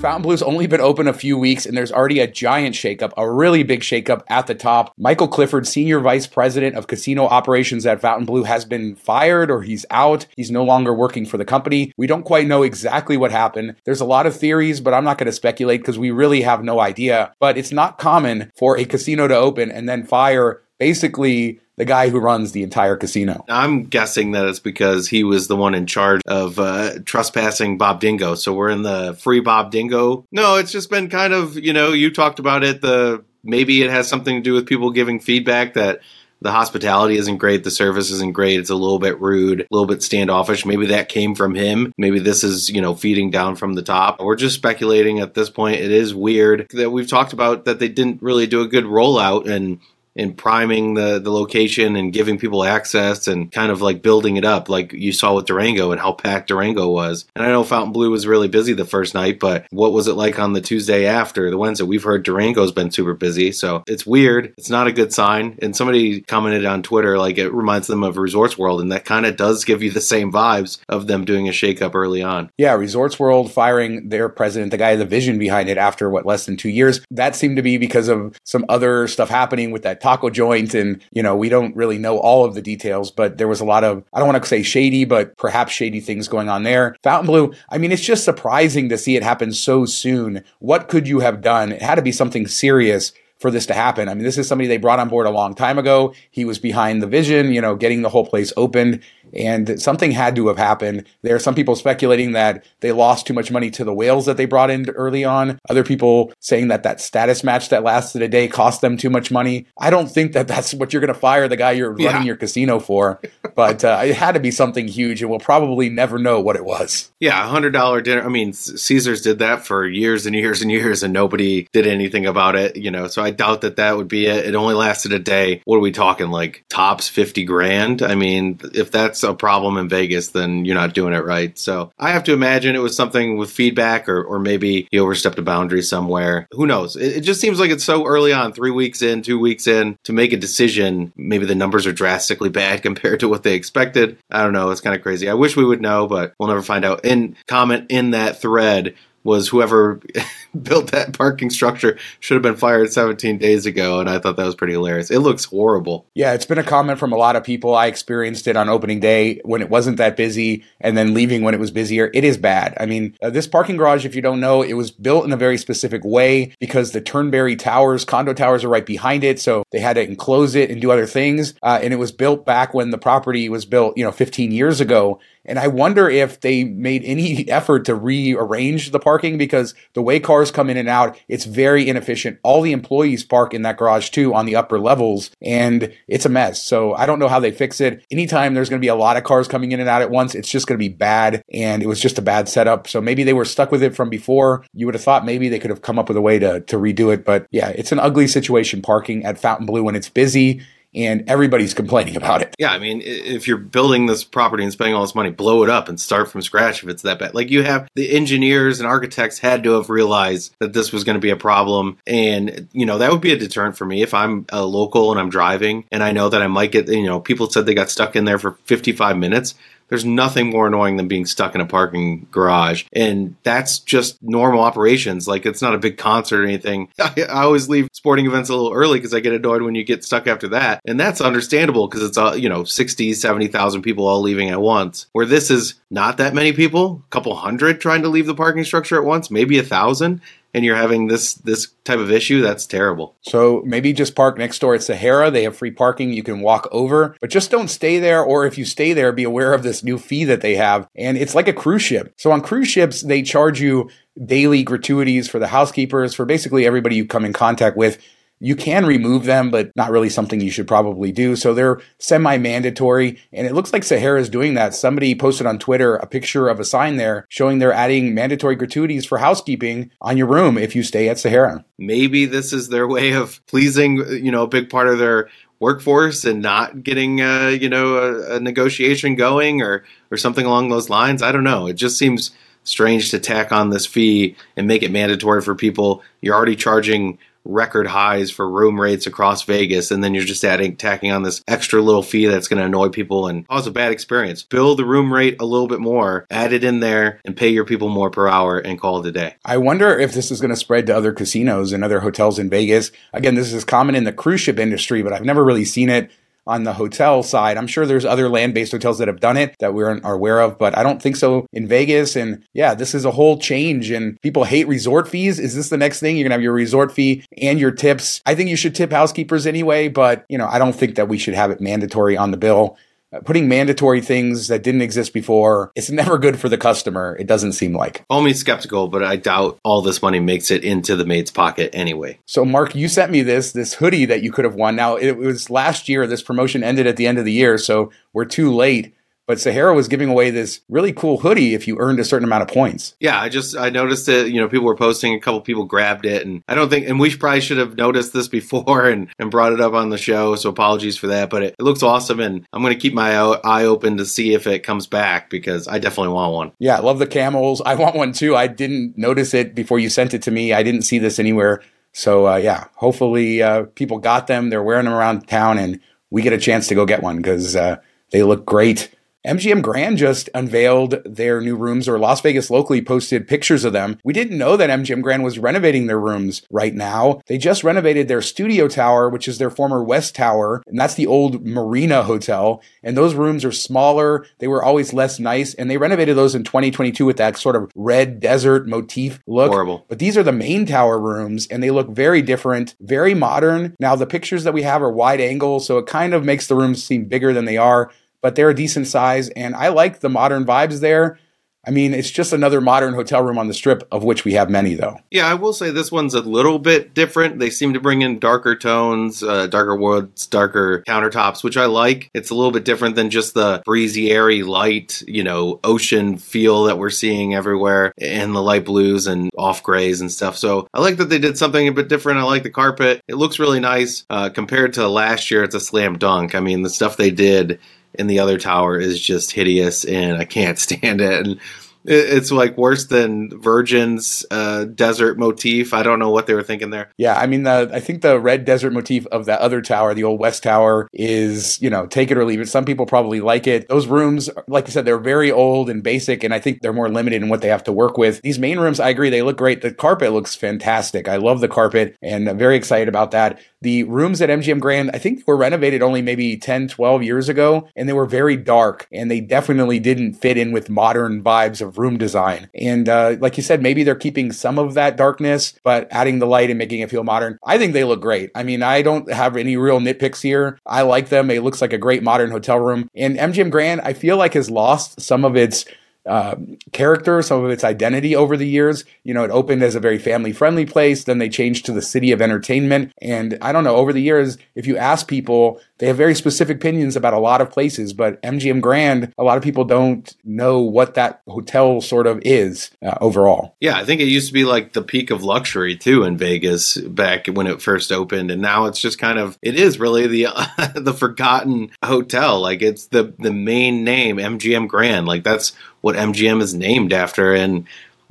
Mark 0.00 0.22
Blue's 0.22 0.42
only 0.42 0.68
been 0.68 0.80
open 0.80 1.08
a 1.08 1.12
few 1.12 1.36
weeks, 1.36 1.66
and 1.66 1.76
there's 1.76 1.90
already 1.90 2.20
a 2.20 2.30
giant 2.30 2.76
shakeup, 2.76 3.12
a 3.16 3.28
really 3.28 3.64
big 3.64 3.80
shakeup 3.80 4.22
at 4.28 4.46
the 4.46 4.54
top. 4.54 4.92
Michael 4.96 5.26
Clifford, 5.26 5.66
Senior 5.66 5.98
Vice 5.98 6.26
President 6.26 6.76
of 6.76 6.86
Casino 6.86 7.26
Operations 7.26 7.84
at 7.84 8.00
Fontainebleau, 8.00 8.44
has 8.44 8.64
been 8.64 8.94
fired 8.94 9.50
or 9.50 9.62
he's 9.62 9.84
out. 9.90 10.26
He's 10.36 10.52
no 10.52 10.62
longer 10.62 10.94
working 10.94 11.26
for 11.26 11.36
the 11.36 11.44
company. 11.44 11.92
We 11.96 12.06
don't 12.06 12.22
quite 12.22 12.46
know 12.46 12.62
exactly 12.62 13.16
what 13.16 13.32
happened. 13.32 13.74
There's 13.84 14.00
a 14.00 14.04
lot 14.06 14.26
of 14.26 14.36
theories, 14.36 14.80
but 14.80 14.94
I'm 14.94 15.04
not 15.04 15.18
going 15.18 15.26
to 15.26 15.32
speculate 15.32 15.80
because 15.80 15.98
we 15.98 16.12
really 16.12 16.42
have 16.42 16.62
no 16.62 16.78
idea. 16.78 17.34
But 17.40 17.58
it's 17.58 17.72
not 17.72 17.98
common 17.98 18.52
for 18.56 18.78
a 18.78 18.84
casino 18.84 19.26
to 19.26 19.36
open 19.36 19.70
and 19.72 19.88
then 19.88 20.04
fire 20.04 20.62
basically 20.78 21.60
the 21.78 21.84
guy 21.84 22.10
who 22.10 22.18
runs 22.18 22.52
the 22.52 22.64
entire 22.64 22.96
casino. 22.96 23.44
I'm 23.48 23.84
guessing 23.84 24.32
that 24.32 24.46
it's 24.46 24.58
because 24.58 25.08
he 25.08 25.24
was 25.24 25.46
the 25.46 25.56
one 25.56 25.74
in 25.74 25.86
charge 25.86 26.20
of 26.26 26.58
uh, 26.58 26.98
trespassing 27.04 27.78
Bob 27.78 28.00
Dingo. 28.00 28.34
So 28.34 28.52
we're 28.52 28.68
in 28.68 28.82
the 28.82 29.14
free 29.14 29.40
Bob 29.40 29.70
Dingo. 29.70 30.26
No, 30.32 30.56
it's 30.56 30.72
just 30.72 30.90
been 30.90 31.08
kind 31.08 31.32
of, 31.32 31.56
you 31.56 31.72
know, 31.72 31.92
you 31.92 32.10
talked 32.10 32.40
about 32.40 32.64
it. 32.64 32.80
The 32.82 33.24
maybe 33.44 33.82
it 33.82 33.90
has 33.90 34.08
something 34.08 34.34
to 34.36 34.42
do 34.42 34.52
with 34.54 34.66
people 34.66 34.90
giving 34.90 35.20
feedback 35.20 35.74
that 35.74 36.00
the 36.40 36.52
hospitality 36.52 37.16
isn't 37.16 37.38
great, 37.38 37.64
the 37.64 37.70
service 37.70 38.10
isn't 38.10 38.32
great, 38.32 38.60
it's 38.60 38.70
a 38.70 38.74
little 38.74 39.00
bit 39.00 39.20
rude, 39.20 39.60
a 39.60 39.66
little 39.70 39.86
bit 39.86 40.02
standoffish. 40.02 40.64
Maybe 40.64 40.86
that 40.86 41.08
came 41.08 41.34
from 41.34 41.54
him. 41.54 41.92
Maybe 41.96 42.20
this 42.20 42.44
is, 42.44 42.70
you 42.70 42.80
know, 42.80 42.94
feeding 42.94 43.30
down 43.30 43.56
from 43.56 43.74
the 43.74 43.82
top. 43.82 44.20
We're 44.20 44.36
just 44.36 44.54
speculating 44.54 45.18
at 45.20 45.34
this 45.34 45.50
point. 45.50 45.80
It 45.80 45.90
is 45.90 46.14
weird 46.14 46.66
that 46.70 46.90
we've 46.90 47.08
talked 47.08 47.32
about 47.32 47.64
that 47.64 47.80
they 47.80 47.88
didn't 47.88 48.22
really 48.22 48.46
do 48.46 48.60
a 48.62 48.68
good 48.68 48.84
rollout 48.84 49.48
and 49.48 49.80
and 50.18 50.36
priming 50.36 50.94
the, 50.94 51.18
the 51.18 51.30
location 51.30 51.96
and 51.96 52.12
giving 52.12 52.38
people 52.38 52.64
access 52.64 53.28
and 53.28 53.50
kind 53.52 53.70
of 53.70 53.80
like 53.80 54.02
building 54.02 54.36
it 54.36 54.44
up 54.44 54.68
like 54.68 54.92
you 54.92 55.12
saw 55.12 55.34
with 55.34 55.46
Durango 55.46 55.92
and 55.92 56.00
how 56.00 56.12
packed 56.12 56.48
Durango 56.48 56.88
was. 56.88 57.24
And 57.34 57.44
I 57.44 57.48
know 57.48 57.64
Fontainebleau 57.64 58.10
was 58.10 58.26
really 58.26 58.48
busy 58.48 58.72
the 58.72 58.84
first 58.84 59.14
night, 59.14 59.38
but 59.38 59.66
what 59.70 59.92
was 59.92 60.08
it 60.08 60.14
like 60.14 60.38
on 60.38 60.52
the 60.52 60.60
Tuesday 60.60 61.06
after, 61.06 61.50
the 61.50 61.58
Wednesday? 61.58 61.84
We've 61.84 62.02
heard 62.02 62.24
Durango's 62.24 62.72
been 62.72 62.90
super 62.90 63.14
busy. 63.14 63.52
So 63.52 63.84
it's 63.86 64.04
weird. 64.04 64.54
It's 64.58 64.70
not 64.70 64.86
a 64.86 64.92
good 64.92 65.12
sign. 65.12 65.58
And 65.62 65.76
somebody 65.76 66.20
commented 66.20 66.64
on 66.66 66.82
Twitter 66.82 67.18
like 67.18 67.38
it 67.38 67.50
reminds 67.50 67.86
them 67.86 68.02
of 68.02 68.18
Resorts 68.18 68.58
World. 68.58 68.80
And 68.80 68.92
that 68.92 69.04
kind 69.04 69.24
of 69.24 69.36
does 69.36 69.64
give 69.64 69.82
you 69.82 69.90
the 69.90 70.00
same 70.00 70.32
vibes 70.32 70.78
of 70.88 71.06
them 71.06 71.24
doing 71.24 71.48
a 71.48 71.52
shakeup 71.52 71.94
early 71.94 72.22
on. 72.22 72.50
Yeah, 72.58 72.74
Resorts 72.74 73.18
World 73.18 73.52
firing 73.52 74.08
their 74.08 74.28
president, 74.28 74.72
the 74.72 74.76
guy, 74.76 74.96
the 74.96 75.04
vision 75.04 75.38
behind 75.38 75.68
it 75.68 75.78
after 75.78 76.10
what, 76.10 76.26
less 76.26 76.46
than 76.46 76.56
two 76.56 76.68
years. 76.68 77.00
That 77.10 77.36
seemed 77.36 77.56
to 77.56 77.62
be 77.62 77.78
because 77.78 78.08
of 78.08 78.38
some 78.44 78.64
other 78.68 79.06
stuff 79.06 79.28
happening 79.28 79.70
with 79.70 79.82
that 79.82 80.00
taco 80.08 80.30
joint. 80.30 80.74
And, 80.74 81.02
you 81.12 81.22
know, 81.22 81.36
we 81.36 81.48
don't 81.48 81.76
really 81.76 81.98
know 81.98 82.18
all 82.18 82.44
of 82.44 82.54
the 82.54 82.62
details, 82.62 83.10
but 83.10 83.38
there 83.38 83.48
was 83.48 83.60
a 83.60 83.64
lot 83.64 83.84
of, 83.84 84.04
I 84.12 84.18
don't 84.18 84.28
want 84.28 84.42
to 84.42 84.48
say 84.48 84.62
shady, 84.62 85.04
but 85.04 85.36
perhaps 85.36 85.72
shady 85.72 86.00
things 86.00 86.28
going 86.28 86.48
on 86.48 86.62
there. 86.62 86.96
Fontainebleau, 87.02 87.52
I 87.70 87.78
mean, 87.78 87.92
it's 87.92 88.02
just 88.02 88.24
surprising 88.24 88.88
to 88.88 88.98
see 88.98 89.16
it 89.16 89.22
happen 89.22 89.52
so 89.52 89.84
soon. 89.84 90.42
What 90.60 90.88
could 90.88 91.06
you 91.06 91.20
have 91.20 91.40
done? 91.40 91.72
It 91.72 91.82
had 91.82 91.96
to 91.96 92.02
be 92.02 92.12
something 92.12 92.46
serious 92.46 93.12
for 93.38 93.50
this 93.52 93.66
to 93.66 93.74
happen. 93.74 94.08
I 94.08 94.14
mean, 94.14 94.24
this 94.24 94.36
is 94.36 94.48
somebody 94.48 94.66
they 94.66 94.78
brought 94.78 94.98
on 94.98 95.08
board 95.08 95.26
a 95.26 95.30
long 95.30 95.54
time 95.54 95.78
ago. 95.78 96.12
He 96.30 96.44
was 96.44 96.58
behind 96.58 97.00
the 97.00 97.06
vision, 97.06 97.52
you 97.52 97.60
know, 97.60 97.76
getting 97.76 98.02
the 98.02 98.08
whole 98.08 98.26
place 98.26 98.52
opened 98.56 99.00
and 99.34 99.80
something 99.80 100.10
had 100.10 100.36
to 100.36 100.48
have 100.48 100.58
happened. 100.58 101.04
There 101.22 101.34
are 101.34 101.40
some 101.40 101.54
people 101.54 101.76
speculating 101.76 102.32
that 102.32 102.64
they 102.80 102.92
lost 102.92 103.26
too 103.26 103.34
much 103.34 103.50
money 103.50 103.70
to 103.70 103.84
the 103.84 103.94
whales 103.94 104.26
that 104.26 104.36
they 104.36 104.46
brought 104.46 104.70
in 104.70 104.88
early 104.90 105.24
on. 105.24 105.58
Other 105.68 105.84
people 105.84 106.32
saying 106.40 106.68
that 106.68 106.82
that 106.82 107.00
status 107.00 107.44
match 107.44 107.68
that 107.68 107.82
lasted 107.82 108.22
a 108.22 108.28
day 108.28 108.48
cost 108.48 108.80
them 108.80 108.96
too 108.96 109.10
much 109.10 109.30
money. 109.30 109.66
I 109.78 109.90
don't 109.90 110.10
think 110.10 110.32
that 110.32 110.48
that's 110.48 110.74
what 110.74 110.92
you're 110.92 111.00
going 111.00 111.12
to 111.12 111.18
fire 111.18 111.48
the 111.48 111.56
guy 111.56 111.72
you're 111.72 111.92
running 111.92 112.26
your 112.26 112.36
casino 112.36 112.78
for, 112.78 113.20
but 113.54 113.84
uh, 113.84 114.00
it 114.04 114.14
had 114.14 114.32
to 114.32 114.40
be 114.40 114.50
something 114.50 114.88
huge, 114.88 115.20
and 115.20 115.30
we'll 115.30 115.40
probably 115.40 115.88
never 115.88 116.18
know 116.18 116.40
what 116.40 116.56
it 116.56 116.64
was. 116.64 117.10
Yeah, 117.20 117.44
a 117.44 117.48
hundred 117.48 117.72
dollar 117.72 118.00
dinner. 118.00 118.22
I 118.22 118.28
mean, 118.28 118.52
Caesars 118.52 119.22
did 119.22 119.40
that 119.40 119.66
for 119.66 119.86
years 119.86 120.26
and 120.26 120.34
years 120.34 120.62
and 120.62 120.70
years, 120.70 121.02
and 121.02 121.12
nobody 121.12 121.68
did 121.72 121.86
anything 121.86 122.26
about 122.26 122.56
it. 122.56 122.76
You 122.76 122.90
know, 122.90 123.06
so 123.08 123.22
I 123.22 123.30
doubt 123.30 123.62
that 123.62 123.76
that 123.76 123.96
would 123.96 124.08
be 124.08 124.26
it. 124.26 124.46
It 124.46 124.54
only 124.54 124.74
lasted 124.74 125.12
a 125.12 125.18
day. 125.18 125.62
What 125.64 125.76
are 125.76 125.80
we 125.80 125.92
talking? 125.92 126.30
Like 126.30 126.64
tops 126.68 127.08
fifty 127.08 127.44
grand? 127.44 128.02
I 128.02 128.14
mean, 128.14 128.60
if 128.74 128.90
that's 128.90 129.17
that's 129.20 129.32
a 129.32 129.34
problem 129.34 129.76
in 129.76 129.88
Vegas, 129.88 130.28
then 130.28 130.64
you're 130.64 130.74
not 130.74 130.94
doing 130.94 131.14
it 131.14 131.24
right. 131.24 131.58
So 131.58 131.92
I 131.98 132.10
have 132.10 132.24
to 132.24 132.32
imagine 132.32 132.76
it 132.76 132.80
was 132.80 132.96
something 132.96 133.36
with 133.36 133.50
feedback 133.50 134.08
or, 134.08 134.22
or 134.22 134.38
maybe 134.38 134.88
he 134.90 134.98
overstepped 134.98 135.38
a 135.38 135.42
boundary 135.42 135.82
somewhere. 135.82 136.46
Who 136.52 136.66
knows? 136.66 136.96
It, 136.96 137.18
it 137.18 137.20
just 137.20 137.40
seems 137.40 137.58
like 137.58 137.70
it's 137.70 137.84
so 137.84 138.06
early 138.06 138.32
on, 138.32 138.52
three 138.52 138.70
weeks 138.70 139.02
in, 139.02 139.22
two 139.22 139.38
weeks 139.38 139.66
in, 139.66 139.98
to 140.04 140.12
make 140.12 140.32
a 140.32 140.36
decision. 140.36 141.12
Maybe 141.16 141.46
the 141.46 141.54
numbers 141.54 141.86
are 141.86 141.92
drastically 141.92 142.48
bad 142.58 142.82
compared 142.82 143.20
to 143.20 143.28
what 143.28 143.42
they 143.42 143.54
expected. 143.54 144.18
I 144.30 144.42
don't 144.42 144.52
know. 144.52 144.70
It's 144.70 144.80
kind 144.80 144.96
of 144.96 145.02
crazy. 145.02 145.28
I 145.28 145.34
wish 145.34 145.56
we 145.56 145.64
would 145.64 145.82
know, 145.82 146.06
but 146.06 146.34
we'll 146.38 146.48
never 146.48 146.62
find 146.62 146.84
out. 146.84 147.04
In 147.04 147.36
comment 147.46 147.86
in 147.88 148.12
that 148.12 148.40
thread, 148.40 148.94
was 149.24 149.48
whoever 149.48 150.00
built 150.62 150.92
that 150.92 151.16
parking 151.16 151.50
structure 151.50 151.98
should 152.20 152.34
have 152.34 152.42
been 152.42 152.56
fired 152.56 152.92
17 152.92 153.38
days 153.38 153.66
ago. 153.66 154.00
And 154.00 154.08
I 154.08 154.18
thought 154.18 154.36
that 154.36 154.46
was 154.46 154.54
pretty 154.54 154.72
hilarious. 154.72 155.10
It 155.10 155.20
looks 155.20 155.44
horrible. 155.44 156.06
Yeah, 156.14 156.32
it's 156.32 156.46
been 156.46 156.58
a 156.58 156.64
comment 156.64 156.98
from 156.98 157.12
a 157.12 157.16
lot 157.16 157.36
of 157.36 157.44
people. 157.44 157.74
I 157.74 157.86
experienced 157.86 158.46
it 158.46 158.56
on 158.56 158.68
opening 158.68 159.00
day 159.00 159.40
when 159.44 159.60
it 159.60 159.70
wasn't 159.70 159.98
that 159.98 160.16
busy 160.16 160.64
and 160.80 160.96
then 160.96 161.14
leaving 161.14 161.42
when 161.42 161.54
it 161.54 161.60
was 161.60 161.70
busier. 161.70 162.10
It 162.14 162.24
is 162.24 162.36
bad. 162.36 162.76
I 162.78 162.86
mean, 162.86 163.16
uh, 163.22 163.30
this 163.30 163.46
parking 163.46 163.76
garage, 163.76 164.04
if 164.04 164.14
you 164.14 164.22
don't 164.22 164.40
know, 164.40 164.62
it 164.62 164.74
was 164.74 164.90
built 164.90 165.24
in 165.24 165.32
a 165.32 165.36
very 165.36 165.58
specific 165.58 166.04
way 166.04 166.54
because 166.60 166.92
the 166.92 167.00
Turnberry 167.00 167.56
Towers, 167.56 168.04
condo 168.04 168.32
towers 168.32 168.64
are 168.64 168.68
right 168.68 168.86
behind 168.86 169.24
it. 169.24 169.40
So 169.40 169.64
they 169.72 169.80
had 169.80 169.94
to 169.94 170.02
enclose 170.02 170.54
it 170.54 170.70
and 170.70 170.80
do 170.80 170.90
other 170.90 171.06
things. 171.06 171.54
Uh, 171.62 171.78
and 171.82 171.92
it 171.92 171.96
was 171.98 172.12
built 172.12 172.46
back 172.46 172.74
when 172.74 172.90
the 172.90 172.98
property 172.98 173.48
was 173.48 173.64
built, 173.64 173.96
you 173.96 174.04
know, 174.04 174.12
15 174.12 174.52
years 174.52 174.80
ago. 174.80 175.20
And 175.48 175.58
I 175.58 175.66
wonder 175.66 176.08
if 176.08 176.40
they 176.40 176.62
made 176.62 177.02
any 177.04 177.48
effort 177.48 177.86
to 177.86 177.94
rearrange 177.94 178.90
the 178.90 179.00
parking 179.00 179.38
because 179.38 179.74
the 179.94 180.02
way 180.02 180.20
cars 180.20 180.50
come 180.50 180.68
in 180.68 180.76
and 180.76 180.88
out, 180.88 181.18
it's 181.26 181.46
very 181.46 181.88
inefficient. 181.88 182.38
All 182.42 182.60
the 182.60 182.72
employees 182.72 183.24
park 183.24 183.54
in 183.54 183.62
that 183.62 183.78
garage 183.78 184.10
too 184.10 184.34
on 184.34 184.46
the 184.46 184.54
upper 184.54 184.78
levels, 184.78 185.30
and 185.40 185.92
it's 186.06 186.26
a 186.26 186.28
mess. 186.28 186.62
So 186.62 186.94
I 186.94 187.06
don't 187.06 187.18
know 187.18 187.28
how 187.28 187.40
they 187.40 187.50
fix 187.50 187.80
it. 187.80 188.04
Anytime 188.10 188.54
there's 188.54 188.68
going 188.68 188.80
to 188.80 188.84
be 188.84 188.88
a 188.88 188.94
lot 188.94 189.16
of 189.16 189.24
cars 189.24 189.48
coming 189.48 189.72
in 189.72 189.80
and 189.80 189.88
out 189.88 190.02
at 190.02 190.10
once, 190.10 190.34
it's 190.34 190.50
just 190.50 190.66
going 190.66 190.78
to 190.78 190.84
be 190.84 190.94
bad. 190.94 191.42
And 191.52 191.82
it 191.82 191.86
was 191.86 192.00
just 192.00 192.18
a 192.18 192.22
bad 192.22 192.48
setup. 192.48 192.86
So 192.86 193.00
maybe 193.00 193.24
they 193.24 193.32
were 193.32 193.46
stuck 193.46 193.72
with 193.72 193.82
it 193.82 193.96
from 193.96 194.10
before. 194.10 194.64
You 194.74 194.86
would 194.86 194.94
have 194.94 195.02
thought 195.02 195.24
maybe 195.24 195.48
they 195.48 195.58
could 195.58 195.70
have 195.70 195.82
come 195.82 195.98
up 195.98 196.08
with 196.08 196.18
a 196.18 196.22
way 196.22 196.38
to, 196.38 196.60
to 196.60 196.76
redo 196.76 197.12
it. 197.12 197.24
But 197.24 197.46
yeah, 197.50 197.68
it's 197.70 197.92
an 197.92 197.98
ugly 197.98 198.26
situation 198.26 198.82
parking 198.82 199.24
at 199.24 199.38
Fontainebleau 199.38 199.82
when 199.82 199.96
it's 199.96 200.10
busy 200.10 200.60
and 200.98 201.30
everybody's 201.30 201.74
complaining 201.74 202.16
about 202.16 202.42
it. 202.42 202.54
Yeah, 202.58 202.72
I 202.72 202.78
mean, 202.78 203.00
if 203.04 203.46
you're 203.46 203.56
building 203.56 204.06
this 204.06 204.24
property 204.24 204.64
and 204.64 204.72
spending 204.72 204.94
all 204.94 205.02
this 205.02 205.14
money, 205.14 205.30
blow 205.30 205.62
it 205.62 205.70
up 205.70 205.88
and 205.88 206.00
start 206.00 206.30
from 206.30 206.42
scratch 206.42 206.82
if 206.82 206.88
it's 206.88 207.02
that 207.02 207.20
bad. 207.20 207.34
Like 207.34 207.50
you 207.50 207.62
have 207.62 207.88
the 207.94 208.10
engineers 208.10 208.80
and 208.80 208.88
architects 208.88 209.38
had 209.38 209.62
to 209.62 209.72
have 209.72 209.90
realized 209.90 210.54
that 210.58 210.72
this 210.72 210.92
was 210.92 211.04
going 211.04 211.14
to 211.14 211.20
be 211.20 211.30
a 211.30 211.36
problem, 211.36 211.98
and 212.06 212.68
you 212.72 212.84
know 212.84 212.98
that 212.98 213.12
would 213.12 213.20
be 213.20 213.32
a 213.32 213.38
deterrent 213.38 213.76
for 213.76 213.86
me 213.86 214.02
if 214.02 214.12
I'm 214.12 214.44
a 214.50 214.64
local 214.64 215.12
and 215.12 215.20
I'm 215.20 215.30
driving 215.30 215.84
and 215.92 216.02
I 216.02 216.12
know 216.12 216.28
that 216.28 216.42
I 216.42 216.48
might 216.48 216.72
get. 216.72 216.88
You 216.88 217.06
know, 217.06 217.20
people 217.20 217.48
said 217.48 217.64
they 217.64 217.74
got 217.74 217.90
stuck 217.90 218.16
in 218.16 218.24
there 218.24 218.38
for 218.38 218.52
55 218.64 219.16
minutes. 219.16 219.54
There's 219.88 220.04
nothing 220.04 220.50
more 220.50 220.66
annoying 220.66 220.96
than 220.96 221.08
being 221.08 221.26
stuck 221.26 221.54
in 221.54 221.60
a 221.60 221.66
parking 221.66 222.26
garage. 222.30 222.84
And 222.92 223.36
that's 223.42 223.78
just 223.78 224.22
normal 224.22 224.60
operations. 224.60 225.26
Like 225.26 225.46
it's 225.46 225.62
not 225.62 225.74
a 225.74 225.78
big 225.78 225.98
concert 225.98 226.42
or 226.42 226.44
anything. 226.44 226.88
I, 226.98 227.26
I 227.28 227.42
always 227.42 227.68
leave 227.68 227.88
sporting 227.92 228.26
events 228.26 228.50
a 228.50 228.54
little 228.54 228.72
early 228.72 228.98
because 228.98 229.14
I 229.14 229.20
get 229.20 229.32
annoyed 229.32 229.62
when 229.62 229.74
you 229.74 229.84
get 229.84 230.04
stuck 230.04 230.26
after 230.26 230.48
that. 230.48 230.80
And 230.86 230.98
that's 230.98 231.20
understandable 231.20 231.88
because 231.88 232.02
it's, 232.02 232.18
all 232.18 232.36
you 232.36 232.48
know, 232.48 232.64
60, 232.64 233.14
70,000 233.14 233.82
people 233.82 234.06
all 234.06 234.20
leaving 234.20 234.50
at 234.50 234.60
once. 234.60 235.06
Where 235.12 235.26
this 235.26 235.50
is 235.50 235.74
not 235.90 236.18
that 236.18 236.34
many 236.34 236.52
people, 236.52 237.02
a 237.06 237.10
couple 237.10 237.34
hundred 237.34 237.80
trying 237.80 238.02
to 238.02 238.08
leave 238.08 238.26
the 238.26 238.34
parking 238.34 238.64
structure 238.64 238.96
at 238.96 239.04
once, 239.04 239.30
maybe 239.30 239.58
a 239.58 239.62
thousand 239.62 240.20
and 240.54 240.64
you're 240.64 240.76
having 240.76 241.06
this 241.06 241.34
this 241.34 241.68
type 241.84 241.98
of 241.98 242.10
issue, 242.10 242.40
that's 242.42 242.66
terrible. 242.66 243.16
So 243.22 243.62
maybe 243.64 243.92
just 243.92 244.14
park 244.14 244.38
next 244.38 244.58
door 244.58 244.74
at 244.74 244.82
Sahara. 244.82 245.30
They 245.30 245.44
have 245.44 245.56
free 245.56 245.70
parking. 245.70 246.12
You 246.12 246.22
can 246.22 246.40
walk 246.40 246.68
over, 246.72 247.16
but 247.20 247.30
just 247.30 247.50
don't 247.50 247.68
stay 247.68 247.98
there. 247.98 248.22
Or 248.22 248.46
if 248.46 248.58
you 248.58 248.64
stay 248.64 248.92
there, 248.92 249.12
be 249.12 249.24
aware 249.24 249.52
of 249.52 249.62
this 249.62 249.82
new 249.82 249.98
fee 249.98 250.24
that 250.24 250.40
they 250.40 250.56
have. 250.56 250.88
And 250.96 251.16
it's 251.16 251.34
like 251.34 251.48
a 251.48 251.52
cruise 251.52 251.82
ship. 251.82 252.14
So 252.16 252.32
on 252.32 252.40
cruise 252.40 252.68
ships, 252.68 253.02
they 253.02 253.22
charge 253.22 253.60
you 253.60 253.90
daily 254.24 254.62
gratuities 254.62 255.28
for 255.28 255.38
the 255.38 255.46
housekeepers, 255.46 256.14
for 256.14 256.24
basically 256.24 256.66
everybody 256.66 256.96
you 256.96 257.06
come 257.06 257.24
in 257.24 257.32
contact 257.32 257.76
with. 257.76 257.98
You 258.40 258.56
can 258.56 258.86
remove 258.86 259.24
them, 259.24 259.50
but 259.50 259.70
not 259.74 259.90
really 259.90 260.08
something 260.08 260.40
you 260.40 260.50
should 260.50 260.68
probably 260.68 261.12
do. 261.12 261.36
So 261.36 261.54
they're 261.54 261.80
semi 261.98 262.38
mandatory. 262.38 263.18
And 263.32 263.46
it 263.46 263.54
looks 263.54 263.72
like 263.72 263.84
Sahara 263.84 264.20
is 264.20 264.28
doing 264.28 264.54
that. 264.54 264.74
Somebody 264.74 265.14
posted 265.14 265.46
on 265.46 265.58
Twitter 265.58 265.96
a 265.96 266.06
picture 266.06 266.48
of 266.48 266.60
a 266.60 266.64
sign 266.64 266.96
there 266.96 267.26
showing 267.28 267.58
they're 267.58 267.72
adding 267.72 268.14
mandatory 268.14 268.56
gratuities 268.56 269.04
for 269.04 269.18
housekeeping 269.18 269.90
on 270.00 270.16
your 270.16 270.26
room 270.26 270.56
if 270.56 270.76
you 270.76 270.82
stay 270.82 271.08
at 271.08 271.18
Sahara. 271.18 271.64
Maybe 271.78 272.26
this 272.26 272.52
is 272.52 272.68
their 272.68 272.86
way 272.86 273.12
of 273.12 273.44
pleasing, 273.46 273.98
you 274.22 274.30
know, 274.30 274.44
a 274.44 274.48
big 274.48 274.70
part 274.70 274.88
of 274.88 274.98
their 274.98 275.28
workforce 275.60 276.24
and 276.24 276.40
not 276.40 276.82
getting 276.82 277.20
uh, 277.20 277.48
you 277.48 277.68
know 277.68 277.96
a, 277.96 278.36
a 278.36 278.40
negotiation 278.40 279.14
going 279.16 279.62
or 279.62 279.84
or 280.10 280.16
something 280.16 280.46
along 280.46 280.68
those 280.68 280.88
lines. 280.88 281.22
I 281.22 281.32
don't 281.32 281.44
know. 281.44 281.66
It 281.66 281.74
just 281.74 281.98
seems 281.98 282.30
strange 282.64 283.10
to 283.10 283.18
tack 283.18 283.50
on 283.50 283.70
this 283.70 283.86
fee 283.86 284.36
and 284.56 284.66
make 284.66 284.82
it 284.82 284.90
mandatory 284.90 285.40
for 285.42 285.54
people. 285.54 286.02
You're 286.20 286.34
already 286.34 286.56
charging 286.56 287.18
record 287.48 287.88
highs 287.88 288.30
for 288.30 288.48
room 288.48 288.80
rates 288.80 289.06
across 289.06 289.42
Vegas, 289.42 289.90
and 289.90 290.04
then 290.04 290.14
you're 290.14 290.24
just 290.24 290.44
adding 290.44 290.76
tacking 290.76 291.10
on 291.10 291.22
this 291.22 291.42
extra 291.48 291.80
little 291.80 292.02
fee 292.02 292.26
that's 292.26 292.46
going 292.46 292.60
to 292.60 292.66
annoy 292.66 292.90
people 292.90 293.26
and 293.26 293.48
cause 293.48 293.66
a 293.66 293.70
bad 293.72 293.90
experience. 293.90 294.42
Build 294.42 294.78
the 294.78 294.84
room 294.84 295.12
rate 295.12 295.36
a 295.40 295.46
little 295.46 295.66
bit 295.66 295.80
more, 295.80 296.26
add 296.30 296.52
it 296.52 296.62
in 296.62 296.80
there, 296.80 297.20
and 297.24 297.36
pay 297.36 297.48
your 297.48 297.64
people 297.64 297.88
more 297.88 298.10
per 298.10 298.28
hour, 298.28 298.58
and 298.58 298.80
call 298.80 299.00
it 299.00 299.08
a 299.08 299.12
day. 299.12 299.34
I 299.44 299.56
wonder 299.56 299.98
if 299.98 300.12
this 300.12 300.30
is 300.30 300.40
going 300.40 300.50
to 300.50 300.56
spread 300.56 300.86
to 300.86 300.96
other 300.96 301.12
casinos 301.12 301.72
and 301.72 301.82
other 301.82 302.00
hotels 302.00 302.38
in 302.38 302.50
Vegas. 302.50 302.92
Again, 303.12 303.34
this 303.34 303.52
is 303.52 303.64
common 303.64 303.94
in 303.94 304.04
the 304.04 304.12
cruise 304.12 304.40
ship 304.40 304.58
industry, 304.58 305.02
but 305.02 305.12
I've 305.12 305.24
never 305.24 305.44
really 305.44 305.64
seen 305.64 305.88
it 305.88 306.10
on 306.48 306.64
the 306.64 306.72
hotel 306.72 307.22
side. 307.22 307.56
I'm 307.56 307.66
sure 307.66 307.86
there's 307.86 308.04
other 308.04 308.28
land 308.28 308.54
based 308.54 308.72
hotels 308.72 308.98
that 308.98 309.06
have 309.06 309.20
done 309.20 309.36
it 309.36 309.54
that 309.60 309.74
we 309.74 309.84
are 309.84 310.00
aware 310.02 310.40
of, 310.40 310.58
but 310.58 310.76
I 310.76 310.82
don't 310.82 311.00
think 311.00 311.16
so 311.16 311.46
in 311.52 311.68
Vegas. 311.68 312.16
And 312.16 312.42
yeah, 312.54 312.74
this 312.74 312.94
is 312.94 313.04
a 313.04 313.10
whole 313.10 313.38
change 313.38 313.90
and 313.90 314.20
people 314.22 314.44
hate 314.44 314.66
resort 314.66 315.06
fees. 315.06 315.38
Is 315.38 315.54
this 315.54 315.68
the 315.68 315.76
next 315.76 316.00
thing? 316.00 316.16
You're 316.16 316.24
going 316.24 316.30
to 316.30 316.36
have 316.36 316.42
your 316.42 316.54
resort 316.54 316.90
fee 316.90 317.24
and 317.40 317.60
your 317.60 317.70
tips. 317.70 318.22
I 318.26 318.34
think 318.34 318.48
you 318.48 318.56
should 318.56 318.74
tip 318.74 318.90
housekeepers 318.90 319.46
anyway, 319.46 319.88
but 319.88 320.24
you 320.28 320.38
know, 320.38 320.48
I 320.48 320.58
don't 320.58 320.74
think 320.74 320.96
that 320.96 321.08
we 321.08 321.18
should 321.18 321.34
have 321.34 321.50
it 321.50 321.60
mandatory 321.60 322.16
on 322.16 322.30
the 322.30 322.36
bill. 322.38 322.78
Uh, 323.10 323.20
putting 323.20 323.48
mandatory 323.48 324.02
things 324.02 324.48
that 324.48 324.62
didn't 324.62 324.82
exist 324.82 325.14
before, 325.14 325.72
it's 325.74 325.88
never 325.88 326.18
good 326.18 326.38
for 326.38 326.50
the 326.50 326.58
customer. 326.58 327.16
It 327.18 327.26
doesn't 327.26 327.52
seem 327.54 327.74
like. 327.74 328.06
Call 328.08 328.20
me 328.20 328.34
skeptical, 328.34 328.88
but 328.88 329.02
I 329.02 329.16
doubt 329.16 329.58
all 329.64 329.80
this 329.80 330.02
money 330.02 330.20
makes 330.20 330.50
it 330.50 330.62
into 330.62 330.94
the 330.94 331.06
maid's 331.06 331.30
pocket 331.30 331.70
anyway. 331.72 332.18
So, 332.26 332.44
Mark, 332.44 332.74
you 332.74 332.86
sent 332.86 333.10
me 333.10 333.22
this 333.22 333.52
this 333.52 333.74
hoodie 333.74 334.04
that 334.04 334.22
you 334.22 334.30
could 334.30 334.44
have 334.44 334.56
won. 334.56 334.76
Now, 334.76 334.96
it 334.96 335.12
was 335.16 335.48
last 335.48 335.88
year. 335.88 336.06
This 336.06 336.22
promotion 336.22 336.62
ended 336.62 336.86
at 336.86 336.96
the 336.96 337.06
end 337.06 337.16
of 337.16 337.24
the 337.24 337.32
year, 337.32 337.56
so 337.56 337.90
we're 338.12 338.26
too 338.26 338.54
late 338.54 338.94
but 339.28 339.38
Sahara 339.38 339.74
was 339.74 339.88
giving 339.88 340.08
away 340.08 340.30
this 340.30 340.62
really 340.70 340.92
cool 340.92 341.18
hoodie 341.18 341.52
if 341.52 341.68
you 341.68 341.76
earned 341.78 342.00
a 342.00 342.04
certain 342.04 342.24
amount 342.24 342.42
of 342.42 342.48
points. 342.48 342.96
Yeah, 342.98 343.20
I 343.20 343.28
just 343.28 343.54
I 343.54 343.68
noticed 343.68 344.06
that 344.06 344.30
you 344.30 344.40
know 344.40 344.48
people 344.48 344.64
were 344.64 344.74
posting, 344.74 345.14
a 345.14 345.20
couple 345.20 345.42
people 345.42 345.66
grabbed 345.66 346.06
it, 346.06 346.26
and 346.26 346.42
I 346.48 346.54
don't 346.54 346.70
think, 346.70 346.88
and 346.88 346.98
we 346.98 347.14
probably 347.14 347.42
should 347.42 347.58
have 347.58 347.76
noticed 347.76 348.14
this 348.14 348.26
before 348.26 348.88
and 348.88 349.08
and 349.18 349.30
brought 349.30 349.52
it 349.52 349.60
up 349.60 349.74
on 349.74 349.90
the 349.90 349.98
show. 349.98 350.34
So 350.34 350.48
apologies 350.48 350.96
for 350.96 351.08
that, 351.08 351.28
but 351.28 351.42
it, 351.42 351.56
it 351.58 351.62
looks 351.62 351.82
awesome, 351.82 352.20
and 352.20 352.46
I'm 352.52 352.62
going 352.62 352.74
to 352.74 352.80
keep 352.80 352.94
my 352.94 353.12
eye 353.14 353.64
open 353.64 353.98
to 353.98 354.06
see 354.06 354.32
if 354.32 354.46
it 354.46 354.60
comes 354.60 354.86
back 354.86 355.28
because 355.28 355.68
I 355.68 355.78
definitely 355.78 356.14
want 356.14 356.32
one. 356.32 356.52
Yeah, 356.58 356.78
I 356.78 356.80
love 356.80 356.98
the 356.98 357.06
camels. 357.06 357.60
I 357.60 357.74
want 357.74 357.94
one 357.94 358.12
too. 358.12 358.34
I 358.34 358.46
didn't 358.46 358.96
notice 358.96 359.34
it 359.34 359.54
before 359.54 359.78
you 359.78 359.90
sent 359.90 360.14
it 360.14 360.22
to 360.22 360.30
me. 360.30 360.54
I 360.54 360.62
didn't 360.62 360.82
see 360.82 360.98
this 360.98 361.18
anywhere. 361.18 361.62
So 361.92 362.26
uh, 362.26 362.36
yeah, 362.36 362.68
hopefully 362.76 363.42
uh, 363.42 363.64
people 363.74 363.98
got 363.98 364.26
them. 364.26 364.48
They're 364.48 364.62
wearing 364.62 364.86
them 364.86 364.94
around 364.94 365.28
town, 365.28 365.58
and 365.58 365.80
we 366.10 366.22
get 366.22 366.32
a 366.32 366.38
chance 366.38 366.66
to 366.68 366.74
go 366.74 366.86
get 366.86 367.02
one 367.02 367.18
because 367.18 367.54
uh, 367.54 367.76
they 368.10 368.22
look 368.22 368.46
great. 368.46 368.94
MGM 369.26 369.62
Grand 369.62 369.98
just 369.98 370.30
unveiled 370.32 371.02
their 371.04 371.40
new 371.40 371.56
rooms, 371.56 371.88
or 371.88 371.98
Las 371.98 372.20
Vegas 372.20 372.50
locally 372.50 372.80
posted 372.80 373.26
pictures 373.26 373.64
of 373.64 373.72
them. 373.72 373.98
We 374.04 374.12
didn't 374.12 374.38
know 374.38 374.56
that 374.56 374.70
MGM 374.70 375.02
Grand 375.02 375.24
was 375.24 375.40
renovating 375.40 375.88
their 375.88 375.98
rooms 375.98 376.42
right 376.52 376.72
now. 376.72 377.20
They 377.26 377.36
just 377.36 377.64
renovated 377.64 378.06
their 378.06 378.22
studio 378.22 378.68
tower, 378.68 379.08
which 379.08 379.26
is 379.26 379.38
their 379.38 379.50
former 379.50 379.82
West 379.82 380.14
Tower, 380.14 380.62
and 380.68 380.78
that's 380.78 380.94
the 380.94 381.08
old 381.08 381.44
Marina 381.44 382.04
Hotel. 382.04 382.62
And 382.84 382.96
those 382.96 383.14
rooms 383.14 383.44
are 383.44 383.50
smaller. 383.50 384.24
They 384.38 384.46
were 384.46 384.62
always 384.62 384.92
less 384.92 385.18
nice, 385.18 385.52
and 385.52 385.68
they 385.68 385.78
renovated 385.78 386.16
those 386.16 386.36
in 386.36 386.44
2022 386.44 387.04
with 387.04 387.16
that 387.16 387.36
sort 387.36 387.56
of 387.56 387.72
red 387.74 388.20
desert 388.20 388.68
motif 388.68 389.20
look. 389.26 389.50
Horrible. 389.50 389.84
But 389.88 389.98
these 389.98 390.16
are 390.16 390.22
the 390.22 390.30
main 390.30 390.64
tower 390.64 390.98
rooms, 390.98 391.48
and 391.48 391.60
they 391.60 391.72
look 391.72 391.88
very 391.90 392.22
different, 392.22 392.76
very 392.80 393.14
modern. 393.14 393.74
Now, 393.80 393.96
the 393.96 394.06
pictures 394.06 394.44
that 394.44 394.54
we 394.54 394.62
have 394.62 394.80
are 394.80 394.92
wide 394.92 395.20
angle, 395.20 395.58
so 395.58 395.76
it 395.78 395.86
kind 395.86 396.14
of 396.14 396.24
makes 396.24 396.46
the 396.46 396.54
rooms 396.54 396.84
seem 396.84 397.06
bigger 397.06 397.32
than 397.32 397.46
they 397.46 397.56
are 397.56 397.90
but 398.22 398.34
they're 398.34 398.50
a 398.50 398.54
decent 398.54 398.86
size. 398.86 399.28
And 399.30 399.54
I 399.54 399.68
like 399.68 400.00
the 400.00 400.08
modern 400.08 400.44
vibes 400.44 400.80
there. 400.80 401.18
I 401.66 401.70
mean, 401.70 401.92
it's 401.92 402.10
just 402.10 402.32
another 402.32 402.62
modern 402.62 402.94
hotel 402.94 403.22
room 403.22 403.36
on 403.36 403.48
the 403.48 403.52
strip, 403.52 403.86
of 403.92 404.02
which 404.02 404.24
we 404.24 404.32
have 404.32 404.48
many, 404.48 404.74
though. 404.74 404.96
Yeah, 405.10 405.26
I 405.26 405.34
will 405.34 405.52
say 405.52 405.70
this 405.70 405.92
one's 405.92 406.14
a 406.14 406.22
little 406.22 406.58
bit 406.58 406.94
different. 406.94 407.40
They 407.40 407.50
seem 407.50 407.74
to 407.74 407.80
bring 407.80 408.00
in 408.00 408.20
darker 408.20 408.56
tones, 408.56 409.22
uh, 409.22 409.48
darker 409.48 409.76
woods, 409.76 410.26
darker 410.26 410.82
countertops, 410.88 411.44
which 411.44 411.58
I 411.58 411.66
like. 411.66 412.10
It's 412.14 412.30
a 412.30 412.34
little 412.34 412.52
bit 412.52 412.64
different 412.64 412.94
than 412.94 413.10
just 413.10 413.34
the 413.34 413.60
breezy, 413.66 414.10
airy, 414.10 414.44
light, 414.44 415.02
you 415.06 415.22
know, 415.22 415.60
ocean 415.62 416.16
feel 416.16 416.64
that 416.64 416.78
we're 416.78 416.88
seeing 416.88 417.34
everywhere 417.34 417.92
in 417.98 418.32
the 418.32 418.42
light 418.42 418.64
blues 418.64 419.06
and 419.06 419.28
off 419.36 419.62
grays 419.62 420.00
and 420.00 420.10
stuff. 420.10 420.38
So 420.38 420.68
I 420.72 420.80
like 420.80 420.96
that 420.96 421.10
they 421.10 421.18
did 421.18 421.36
something 421.36 421.68
a 421.68 421.72
bit 421.72 421.88
different. 421.88 422.20
I 422.20 422.22
like 422.22 422.44
the 422.44 422.50
carpet. 422.50 423.02
It 423.08 423.16
looks 423.16 423.38
really 423.38 423.60
nice. 423.60 424.06
Uh, 424.08 424.30
compared 424.30 424.72
to 424.74 424.88
last 424.88 425.30
year, 425.30 425.42
it's 425.42 425.56
a 425.56 425.60
slam 425.60 425.98
dunk. 425.98 426.34
I 426.34 426.40
mean, 426.40 426.62
the 426.62 426.70
stuff 426.70 426.96
they 426.96 427.10
did 427.10 427.58
in 427.94 428.06
the 428.06 428.20
other 428.20 428.38
tower 428.38 428.78
is 428.78 429.00
just 429.00 429.32
hideous 429.32 429.84
and 429.84 430.16
I 430.16 430.24
can't 430.24 430.58
stand 430.58 431.00
it. 431.00 431.26
And 431.26 431.40
it's 431.84 432.30
like 432.30 432.56
worse 432.58 432.86
than 432.86 433.30
Virgin's 433.40 434.26
uh, 434.30 434.64
desert 434.64 435.18
motif. 435.18 435.72
I 435.72 435.82
don't 435.82 435.98
know 435.98 436.10
what 436.10 436.26
they 436.26 436.34
were 436.34 436.42
thinking 436.42 436.70
there. 436.70 436.90
Yeah, 436.98 437.16
I 437.16 437.26
mean, 437.26 437.44
the, 437.44 437.70
I 437.72 437.80
think 437.80 438.02
the 438.02 438.20
red 438.20 438.44
desert 438.44 438.72
motif 438.72 439.06
of 439.06 439.26
that 439.26 439.40
other 439.40 439.62
tower, 439.62 439.94
the 439.94 440.04
old 440.04 440.20
West 440.20 440.42
Tower, 440.42 440.88
is 440.92 441.60
you 441.62 441.70
know 441.70 441.86
take 441.86 442.10
it 442.10 442.18
or 442.18 442.24
leave 442.24 442.40
it. 442.40 442.48
Some 442.48 442.64
people 442.64 442.84
probably 442.84 443.20
like 443.20 443.46
it. 443.46 443.68
Those 443.68 443.86
rooms, 443.86 444.28
like 444.48 444.66
you 444.66 444.72
said, 444.72 444.84
they're 444.84 444.98
very 444.98 445.32
old 445.32 445.70
and 445.70 445.82
basic, 445.82 446.22
and 446.24 446.34
I 446.34 446.40
think 446.40 446.60
they're 446.60 446.72
more 446.72 446.90
limited 446.90 447.22
in 447.22 447.28
what 447.28 447.40
they 447.40 447.48
have 447.48 447.64
to 447.64 447.72
work 447.72 447.96
with. 447.96 448.20
These 448.22 448.38
main 448.38 448.58
rooms, 448.58 448.80
I 448.80 448.90
agree, 448.90 449.10
they 449.10 449.22
look 449.22 449.38
great. 449.38 449.62
The 449.62 449.72
carpet 449.72 450.12
looks 450.12 450.34
fantastic. 450.34 451.08
I 451.08 451.16
love 451.16 451.40
the 451.40 451.48
carpet, 451.48 451.96
and 452.02 452.28
I'm 452.28 452.38
very 452.38 452.56
excited 452.56 452.88
about 452.88 453.12
that. 453.12 453.40
The 453.60 453.82
rooms 453.84 454.22
at 454.22 454.30
MGM 454.30 454.60
Grand, 454.60 454.90
I 454.94 454.98
think 454.98 455.18
they 455.18 455.24
were 455.26 455.36
renovated 455.36 455.82
only 455.82 456.00
maybe 456.00 456.36
10, 456.36 456.68
12 456.68 457.02
years 457.02 457.28
ago, 457.28 457.68
and 457.74 457.88
they 457.88 457.92
were 457.92 458.06
very 458.06 458.36
dark, 458.36 458.86
and 458.92 459.10
they 459.10 459.20
definitely 459.20 459.80
didn't 459.80 460.14
fit 460.14 460.36
in 460.36 460.52
with 460.52 460.70
modern 460.70 461.22
vibes 461.24 461.60
of 461.60 461.76
room 461.76 461.98
design. 461.98 462.48
And 462.54 462.88
uh, 462.88 463.16
like 463.18 463.36
you 463.36 463.42
said, 463.42 463.60
maybe 463.60 463.82
they're 463.82 463.96
keeping 463.96 464.30
some 464.30 464.58
of 464.58 464.74
that 464.74 464.96
darkness, 464.96 465.54
but 465.64 465.88
adding 465.90 466.20
the 466.20 466.26
light 466.26 466.50
and 466.50 466.58
making 466.58 466.80
it 466.80 466.90
feel 466.90 467.02
modern. 467.02 467.38
I 467.44 467.58
think 467.58 467.72
they 467.72 467.84
look 467.84 468.00
great. 468.00 468.30
I 468.34 468.44
mean, 468.44 468.62
I 468.62 468.82
don't 468.82 469.10
have 469.12 469.36
any 469.36 469.56
real 469.56 469.80
nitpicks 469.80 470.22
here. 470.22 470.58
I 470.64 470.82
like 470.82 471.08
them. 471.08 471.30
It 471.30 471.42
looks 471.42 471.60
like 471.60 471.72
a 471.72 471.78
great 471.78 472.02
modern 472.02 472.30
hotel 472.30 472.60
room. 472.60 472.88
And 472.94 473.18
MGM 473.18 473.50
Grand, 473.50 473.80
I 473.80 473.92
feel 473.92 474.16
like 474.16 474.34
has 474.34 474.50
lost 474.50 475.00
some 475.00 475.24
of 475.24 475.36
its 475.36 475.64
uh, 476.08 476.36
character, 476.72 477.22
some 477.22 477.44
of 477.44 477.50
its 477.50 477.64
identity 477.64 478.16
over 478.16 478.36
the 478.36 478.46
years. 478.46 478.84
You 479.04 479.14
know, 479.14 479.24
it 479.24 479.30
opened 479.30 479.62
as 479.62 479.74
a 479.74 479.80
very 479.80 479.98
family 479.98 480.32
friendly 480.32 480.66
place, 480.66 481.04
then 481.04 481.18
they 481.18 481.28
changed 481.28 481.66
to 481.66 481.72
the 481.72 481.82
city 481.82 482.12
of 482.12 482.22
entertainment. 482.22 482.92
And 483.00 483.38
I 483.42 483.52
don't 483.52 483.64
know, 483.64 483.76
over 483.76 483.92
the 483.92 484.02
years, 484.02 484.38
if 484.54 484.66
you 484.66 484.76
ask 484.76 485.06
people, 485.06 485.60
they 485.78 485.86
have 485.86 485.96
very 485.96 486.14
specific 486.14 486.56
opinions 486.56 486.96
about 486.96 487.14
a 487.14 487.18
lot 487.18 487.40
of 487.40 487.50
places, 487.50 487.92
but 487.92 488.20
MGM 488.22 488.60
Grand, 488.60 489.14
a 489.16 489.22
lot 489.22 489.36
of 489.36 489.44
people 489.44 489.64
don't 489.64 490.14
know 490.24 490.60
what 490.60 490.94
that 490.94 491.22
hotel 491.28 491.80
sort 491.80 492.06
of 492.06 492.20
is 492.24 492.70
uh, 492.84 492.96
overall. 493.00 493.54
Yeah, 493.60 493.76
I 493.76 493.84
think 493.84 494.00
it 494.00 494.08
used 494.08 494.28
to 494.28 494.32
be 494.32 494.44
like 494.44 494.72
the 494.72 494.82
peak 494.82 495.10
of 495.10 495.22
luxury 495.22 495.76
too 495.76 496.02
in 496.02 496.16
Vegas 496.16 496.76
back 496.76 497.26
when 497.26 497.46
it 497.46 497.62
first 497.62 497.92
opened, 497.92 498.30
and 498.30 498.42
now 498.42 498.66
it's 498.66 498.80
just 498.80 498.98
kind 498.98 499.18
of 499.18 499.38
it 499.42 499.54
is 499.54 499.78
really 499.78 500.06
the 500.06 500.26
uh, 500.26 500.46
the 500.74 500.94
forgotten 500.94 501.70
hotel. 501.84 502.40
Like 502.40 502.62
it's 502.62 502.86
the 502.86 503.14
the 503.18 503.32
main 503.32 503.84
name 503.84 504.16
MGM 504.16 504.68
Grand. 504.68 505.06
Like 505.06 505.22
that's 505.22 505.52
what 505.88 505.96
MGM 505.96 506.42
is 506.42 506.52
named 506.52 506.92
after, 506.92 507.34
and 507.34 507.66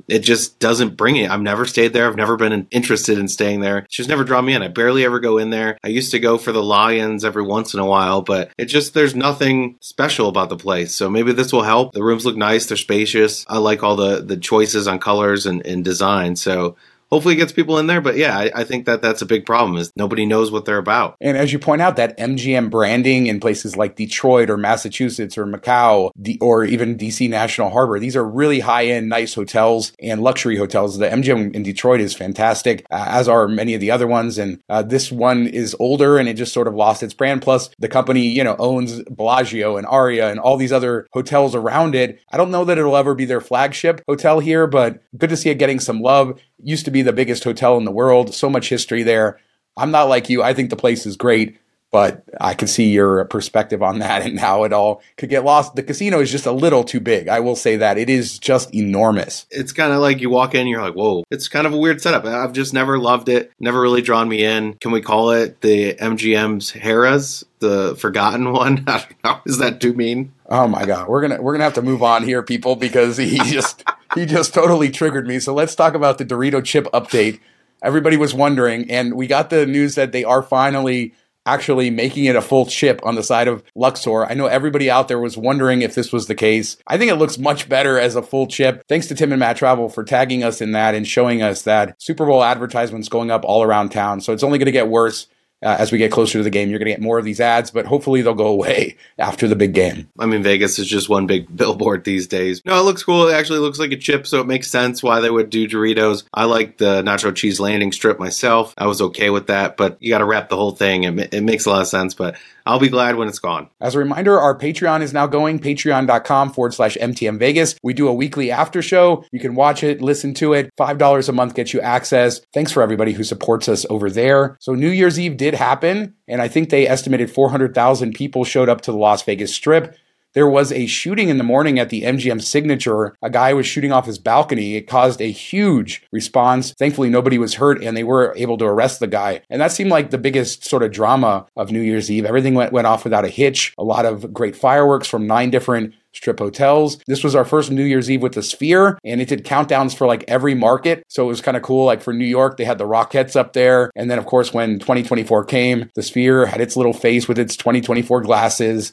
it 0.08 0.18
just 0.18 0.58
doesn't 0.58 0.96
bring 0.96 1.14
it. 1.14 1.30
I've 1.30 1.40
never 1.40 1.64
stayed 1.64 1.92
there. 1.92 2.08
I've 2.08 2.16
never 2.16 2.36
been 2.36 2.66
interested 2.72 3.18
in 3.18 3.28
staying 3.28 3.60
there. 3.60 3.78
It's 3.78 3.94
just 3.94 4.08
never 4.08 4.24
drawn 4.24 4.44
me 4.44 4.54
in. 4.54 4.62
I 4.62 4.68
barely 4.68 5.04
ever 5.04 5.20
go 5.20 5.38
in 5.38 5.50
there. 5.50 5.78
I 5.84 5.88
used 5.88 6.10
to 6.10 6.18
go 6.18 6.38
for 6.38 6.50
the 6.50 6.62
lions 6.62 7.24
every 7.24 7.44
once 7.44 7.72
in 7.72 7.78
a 7.78 7.86
while, 7.86 8.22
but 8.22 8.50
it 8.58 8.64
just, 8.64 8.94
there's 8.94 9.14
nothing 9.14 9.76
special 9.80 10.28
about 10.28 10.48
the 10.48 10.56
place. 10.56 10.92
So 10.92 11.08
maybe 11.08 11.32
this 11.32 11.52
will 11.52 11.62
help. 11.62 11.92
The 11.92 12.02
rooms 12.02 12.26
look 12.26 12.36
nice. 12.36 12.66
They're 12.66 12.76
spacious. 12.76 13.46
I 13.48 13.58
like 13.58 13.84
all 13.84 13.94
the, 13.94 14.22
the 14.22 14.36
choices 14.36 14.88
on 14.88 14.98
colors 14.98 15.46
and, 15.46 15.64
and 15.64 15.84
design. 15.84 16.34
So 16.34 16.74
hopefully 17.10 17.34
it 17.34 17.38
gets 17.38 17.52
people 17.52 17.78
in 17.78 17.86
there. 17.86 18.00
But 18.00 18.16
yeah, 18.16 18.36
I, 18.36 18.50
I, 18.54 18.64
think 18.64 18.86
that 18.86 19.02
that's 19.02 19.22
a 19.22 19.26
big 19.26 19.46
problem 19.46 19.76
is 19.76 19.92
nobody 19.96 20.26
knows 20.26 20.50
what 20.50 20.64
they're 20.64 20.78
about. 20.78 21.16
And 21.20 21.36
as 21.36 21.52
you 21.52 21.58
point 21.58 21.82
out, 21.82 21.96
that 21.96 22.16
MGM 22.18 22.70
branding 22.70 23.26
in 23.26 23.40
places 23.40 23.76
like 23.76 23.96
Detroit 23.96 24.50
or 24.50 24.56
Massachusetts 24.56 25.38
or 25.38 25.46
Macau 25.46 26.10
or 26.40 26.64
even 26.64 26.96
DC 26.96 27.28
National 27.28 27.70
Harbor, 27.70 27.98
these 27.98 28.16
are 28.16 28.24
really 28.24 28.60
high 28.60 28.86
end, 28.86 29.08
nice 29.08 29.34
hotels 29.34 29.92
and 30.00 30.22
luxury 30.22 30.56
hotels. 30.56 30.98
The 30.98 31.08
MGM 31.08 31.54
in 31.54 31.62
Detroit 31.62 32.00
is 32.00 32.14
fantastic, 32.14 32.84
uh, 32.90 33.06
as 33.08 33.28
are 33.28 33.48
many 33.48 33.74
of 33.74 33.80
the 33.80 33.90
other 33.90 34.06
ones. 34.06 34.38
And 34.38 34.62
uh, 34.68 34.82
this 34.82 35.10
one 35.10 35.46
is 35.46 35.76
older 35.80 36.18
and 36.18 36.28
it 36.28 36.34
just 36.34 36.52
sort 36.52 36.68
of 36.68 36.74
lost 36.74 37.02
its 37.02 37.14
brand. 37.14 37.42
Plus, 37.42 37.70
the 37.78 37.88
company, 37.88 38.28
you 38.28 38.44
know, 38.44 38.56
owns 38.58 39.02
Bellagio 39.04 39.76
and 39.76 39.86
Aria 39.86 40.30
and 40.30 40.40
all 40.40 40.56
these 40.56 40.72
other 40.72 41.06
hotels 41.12 41.54
around 41.54 41.94
it. 41.94 42.20
I 42.30 42.36
don't 42.36 42.50
know 42.50 42.64
that 42.64 42.78
it'll 42.78 42.96
ever 42.96 43.14
be 43.14 43.24
their 43.24 43.40
flagship 43.40 44.02
hotel 44.06 44.40
here, 44.40 44.66
but 44.66 45.02
good 45.16 45.30
to 45.30 45.36
see 45.36 45.50
it 45.50 45.58
getting 45.58 45.80
some 45.80 46.00
love 46.00 46.38
used 46.62 46.84
to 46.84 46.90
be 46.90 46.97
the 47.02 47.12
biggest 47.12 47.44
hotel 47.44 47.76
in 47.76 47.84
the 47.84 47.90
world. 47.90 48.34
So 48.34 48.48
much 48.48 48.68
history 48.68 49.02
there. 49.02 49.38
I'm 49.76 49.90
not 49.90 50.04
like 50.04 50.28
you. 50.28 50.42
I 50.42 50.54
think 50.54 50.70
the 50.70 50.76
place 50.76 51.06
is 51.06 51.16
great, 51.16 51.56
but 51.90 52.24
I 52.40 52.54
can 52.54 52.68
see 52.68 52.90
your 52.90 53.24
perspective 53.26 53.82
on 53.82 54.00
that 54.00 54.22
and 54.22 54.38
how 54.38 54.64
it 54.64 54.72
all 54.72 55.02
could 55.16 55.30
get 55.30 55.44
lost. 55.44 55.74
The 55.76 55.82
casino 55.82 56.20
is 56.20 56.30
just 56.30 56.46
a 56.46 56.52
little 56.52 56.84
too 56.84 57.00
big. 57.00 57.28
I 57.28 57.40
will 57.40 57.56
say 57.56 57.76
that 57.76 57.96
it 57.96 58.10
is 58.10 58.38
just 58.38 58.74
enormous. 58.74 59.46
It's 59.50 59.72
kind 59.72 59.92
of 59.92 60.00
like 60.00 60.20
you 60.20 60.30
walk 60.30 60.54
in, 60.54 60.66
you're 60.66 60.82
like, 60.82 60.94
whoa, 60.94 61.24
it's 61.30 61.48
kind 61.48 61.66
of 61.66 61.72
a 61.72 61.78
weird 61.78 62.02
setup. 62.02 62.24
I've 62.24 62.52
just 62.52 62.74
never 62.74 62.98
loved 62.98 63.28
it, 63.28 63.52
never 63.60 63.80
really 63.80 64.02
drawn 64.02 64.28
me 64.28 64.44
in. 64.44 64.74
Can 64.74 64.90
we 64.90 65.00
call 65.00 65.30
it 65.30 65.60
the 65.60 65.94
MGM's 65.94 66.72
Harrah's, 66.72 67.44
the 67.60 67.96
forgotten 67.96 68.52
one? 68.52 68.84
I 68.86 68.98
don't 68.98 69.24
know. 69.24 69.40
Is 69.46 69.58
that 69.58 69.80
too 69.80 69.94
mean? 69.94 70.32
Oh 70.50 70.66
my 70.66 70.84
god, 70.86 71.08
we're 71.08 71.20
gonna 71.20 71.40
we're 71.40 71.52
gonna 71.52 71.64
have 71.64 71.74
to 71.74 71.82
move 71.82 72.02
on 72.02 72.24
here, 72.24 72.42
people, 72.42 72.74
because 72.74 73.16
he 73.16 73.38
just 73.44 73.84
he 74.14 74.26
just 74.26 74.54
totally 74.54 74.90
triggered 74.90 75.26
me. 75.26 75.38
So 75.38 75.54
let's 75.54 75.74
talk 75.74 75.94
about 75.94 76.18
the 76.18 76.24
Dorito 76.24 76.64
chip 76.64 76.86
update. 76.92 77.40
Everybody 77.82 78.16
was 78.16 78.34
wondering, 78.34 78.90
and 78.90 79.14
we 79.14 79.26
got 79.26 79.50
the 79.50 79.66
news 79.66 79.94
that 79.94 80.12
they 80.12 80.24
are 80.24 80.42
finally 80.42 81.14
actually 81.46 81.88
making 81.88 82.26
it 82.26 82.36
a 82.36 82.42
full 82.42 82.66
chip 82.66 83.00
on 83.04 83.14
the 83.14 83.22
side 83.22 83.48
of 83.48 83.62
Luxor. 83.74 84.26
I 84.26 84.34
know 84.34 84.46
everybody 84.46 84.90
out 84.90 85.08
there 85.08 85.18
was 85.18 85.38
wondering 85.38 85.80
if 85.80 85.94
this 85.94 86.12
was 86.12 86.26
the 86.26 86.34
case. 86.34 86.76
I 86.86 86.98
think 86.98 87.10
it 87.10 87.16
looks 87.16 87.38
much 87.38 87.68
better 87.68 87.98
as 87.98 88.16
a 88.16 88.22
full 88.22 88.46
chip. 88.46 88.82
Thanks 88.86 89.06
to 89.06 89.14
Tim 89.14 89.32
and 89.32 89.40
Matt 89.40 89.56
Travel 89.56 89.88
for 89.88 90.04
tagging 90.04 90.44
us 90.44 90.60
in 90.60 90.72
that 90.72 90.94
and 90.94 91.08
showing 91.08 91.40
us 91.40 91.62
that 91.62 92.00
Super 92.02 92.26
Bowl 92.26 92.44
advertisements 92.44 93.08
going 93.08 93.30
up 93.30 93.44
all 93.44 93.62
around 93.62 93.90
town. 93.90 94.20
So 94.20 94.32
it's 94.32 94.42
only 94.42 94.58
going 94.58 94.66
to 94.66 94.72
get 94.72 94.88
worse 94.88 95.26
uh, 95.62 95.76
as 95.78 95.92
we 95.92 95.98
get 95.98 96.12
closer 96.12 96.38
to 96.38 96.42
the 96.42 96.50
game. 96.50 96.70
You're 96.70 96.78
going 96.78 96.86
to 96.86 96.92
get 96.92 97.00
more 97.00 97.18
of 97.18 97.24
these 97.24 97.40
ads, 97.40 97.70
but 97.70 97.86
hopefully 97.86 98.22
they'll 98.22 98.34
go 98.34 98.46
away 98.46 98.96
after 99.18 99.48
the 99.48 99.56
big 99.56 99.74
game. 99.74 100.08
I 100.18 100.26
mean, 100.26 100.42
Vegas 100.42 100.78
is 100.78 100.86
just 100.88 101.08
one 101.08 101.26
big 101.26 101.54
billboard 101.56 102.04
these 102.04 102.26
days. 102.26 102.62
No, 102.64 102.78
it 102.78 102.82
looks 102.82 103.02
cool. 103.02 103.28
It 103.28 103.34
actually 103.34 103.60
looks 103.60 103.78
like 103.78 103.92
a 103.92 103.96
chip, 103.96 104.26
so 104.26 104.40
it 104.40 104.46
makes 104.46 104.70
sense 104.70 105.02
why 105.02 105.20
they 105.20 105.30
would 105.30 105.50
do 105.50 105.68
Doritos. 105.68 106.24
I 106.32 106.44
like 106.44 106.78
the 106.78 107.02
nacho 107.02 107.34
cheese 107.34 107.60
landing 107.60 107.92
strip 107.92 108.18
myself. 108.18 108.74
I 108.78 108.86
was 108.86 109.00
okay 109.00 109.30
with 109.30 109.48
that, 109.48 109.76
but 109.76 109.96
you 110.00 110.10
got 110.10 110.18
to 110.18 110.24
wrap 110.24 110.48
the 110.48 110.56
whole 110.56 110.72
thing. 110.72 111.04
It, 111.04 111.34
it 111.34 111.42
makes 111.42 111.66
a 111.66 111.70
lot 111.70 111.82
of 111.82 111.88
sense, 111.88 112.14
but 112.14 112.36
I'll 112.68 112.78
be 112.78 112.90
glad 112.90 113.16
when 113.16 113.28
it's 113.28 113.38
gone. 113.38 113.70
As 113.80 113.94
a 113.94 113.98
reminder, 113.98 114.38
our 114.38 114.56
Patreon 114.56 115.00
is 115.00 115.14
now 115.14 115.26
going, 115.26 115.58
patreon.com 115.58 116.52
forward 116.52 116.74
slash 116.74 116.98
MTM 116.98 117.38
Vegas. 117.38 117.74
We 117.82 117.94
do 117.94 118.08
a 118.08 118.12
weekly 118.12 118.50
after 118.50 118.82
show. 118.82 119.24
You 119.32 119.40
can 119.40 119.54
watch 119.54 119.82
it, 119.82 120.02
listen 120.02 120.34
to 120.34 120.52
it. 120.52 120.70
$5 120.78 121.28
a 121.28 121.32
month 121.32 121.54
gets 121.54 121.72
you 121.72 121.80
access. 121.80 122.42
Thanks 122.52 122.70
for 122.70 122.82
everybody 122.82 123.12
who 123.12 123.24
supports 123.24 123.70
us 123.70 123.86
over 123.88 124.10
there. 124.10 124.58
So 124.60 124.74
New 124.74 124.90
Year's 124.90 125.18
Eve 125.18 125.38
did 125.38 125.47
happen, 125.54 126.14
and 126.26 126.40
I 126.42 126.48
think 126.48 126.70
they 126.70 126.86
estimated 126.86 127.30
400,000 127.30 128.12
people 128.14 128.44
showed 128.44 128.68
up 128.68 128.80
to 128.82 128.92
the 128.92 128.98
Las 128.98 129.22
Vegas 129.22 129.54
Strip. 129.54 129.96
There 130.38 130.46
was 130.46 130.70
a 130.70 130.86
shooting 130.86 131.30
in 131.30 131.38
the 131.38 131.42
morning 131.42 131.80
at 131.80 131.88
the 131.88 132.02
MGM 132.02 132.40
Signature. 132.40 133.12
A 133.22 133.28
guy 133.28 133.52
was 133.52 133.66
shooting 133.66 133.90
off 133.90 134.06
his 134.06 134.20
balcony. 134.20 134.76
It 134.76 134.82
caused 134.82 135.20
a 135.20 135.32
huge 135.32 136.06
response. 136.12 136.74
Thankfully, 136.78 137.10
nobody 137.10 137.38
was 137.38 137.54
hurt 137.54 137.82
and 137.82 137.96
they 137.96 138.04
were 138.04 138.32
able 138.36 138.56
to 138.58 138.64
arrest 138.64 139.00
the 139.00 139.08
guy. 139.08 139.40
And 139.50 139.60
that 139.60 139.72
seemed 139.72 139.90
like 139.90 140.10
the 140.10 140.16
biggest 140.16 140.64
sort 140.64 140.84
of 140.84 140.92
drama 140.92 141.46
of 141.56 141.72
New 141.72 141.80
Year's 141.80 142.08
Eve. 142.08 142.24
Everything 142.24 142.54
went, 142.54 142.72
went 142.72 142.86
off 142.86 143.02
without 143.02 143.24
a 143.24 143.28
hitch. 143.28 143.74
A 143.78 143.82
lot 143.82 144.06
of 144.06 144.32
great 144.32 144.54
fireworks 144.54 145.08
from 145.08 145.26
nine 145.26 145.50
different 145.50 145.92
strip 146.12 146.38
hotels. 146.38 146.98
This 147.08 147.24
was 147.24 147.34
our 147.34 147.44
first 147.44 147.72
New 147.72 147.84
Year's 147.84 148.08
Eve 148.08 148.22
with 148.22 148.32
the 148.32 148.42
Sphere, 148.42 148.98
and 149.04 149.20
it 149.20 149.28
did 149.28 149.44
countdowns 149.44 149.96
for 149.96 150.06
like 150.06 150.24
every 150.28 150.54
market. 150.54 151.04
So 151.08 151.24
it 151.24 151.28
was 151.28 151.40
kind 151.40 151.56
of 151.56 151.62
cool. 151.64 151.84
Like 151.84 152.00
for 152.00 152.12
New 152.12 152.24
York, 152.24 152.56
they 152.56 152.64
had 152.64 152.78
the 152.78 152.86
Rockettes 152.86 153.36
up 153.36 153.52
there. 153.54 153.90
And 153.96 154.10
then, 154.10 154.18
of 154.18 154.26
course, 154.26 154.52
when 154.52 154.78
2024 154.78 155.44
came, 155.44 155.90
the 155.94 156.02
Sphere 156.02 156.46
had 156.46 156.60
its 156.60 156.76
little 156.76 156.92
face 156.92 157.26
with 157.28 157.38
its 157.38 157.56
2024 157.56 158.20
glasses. 158.22 158.92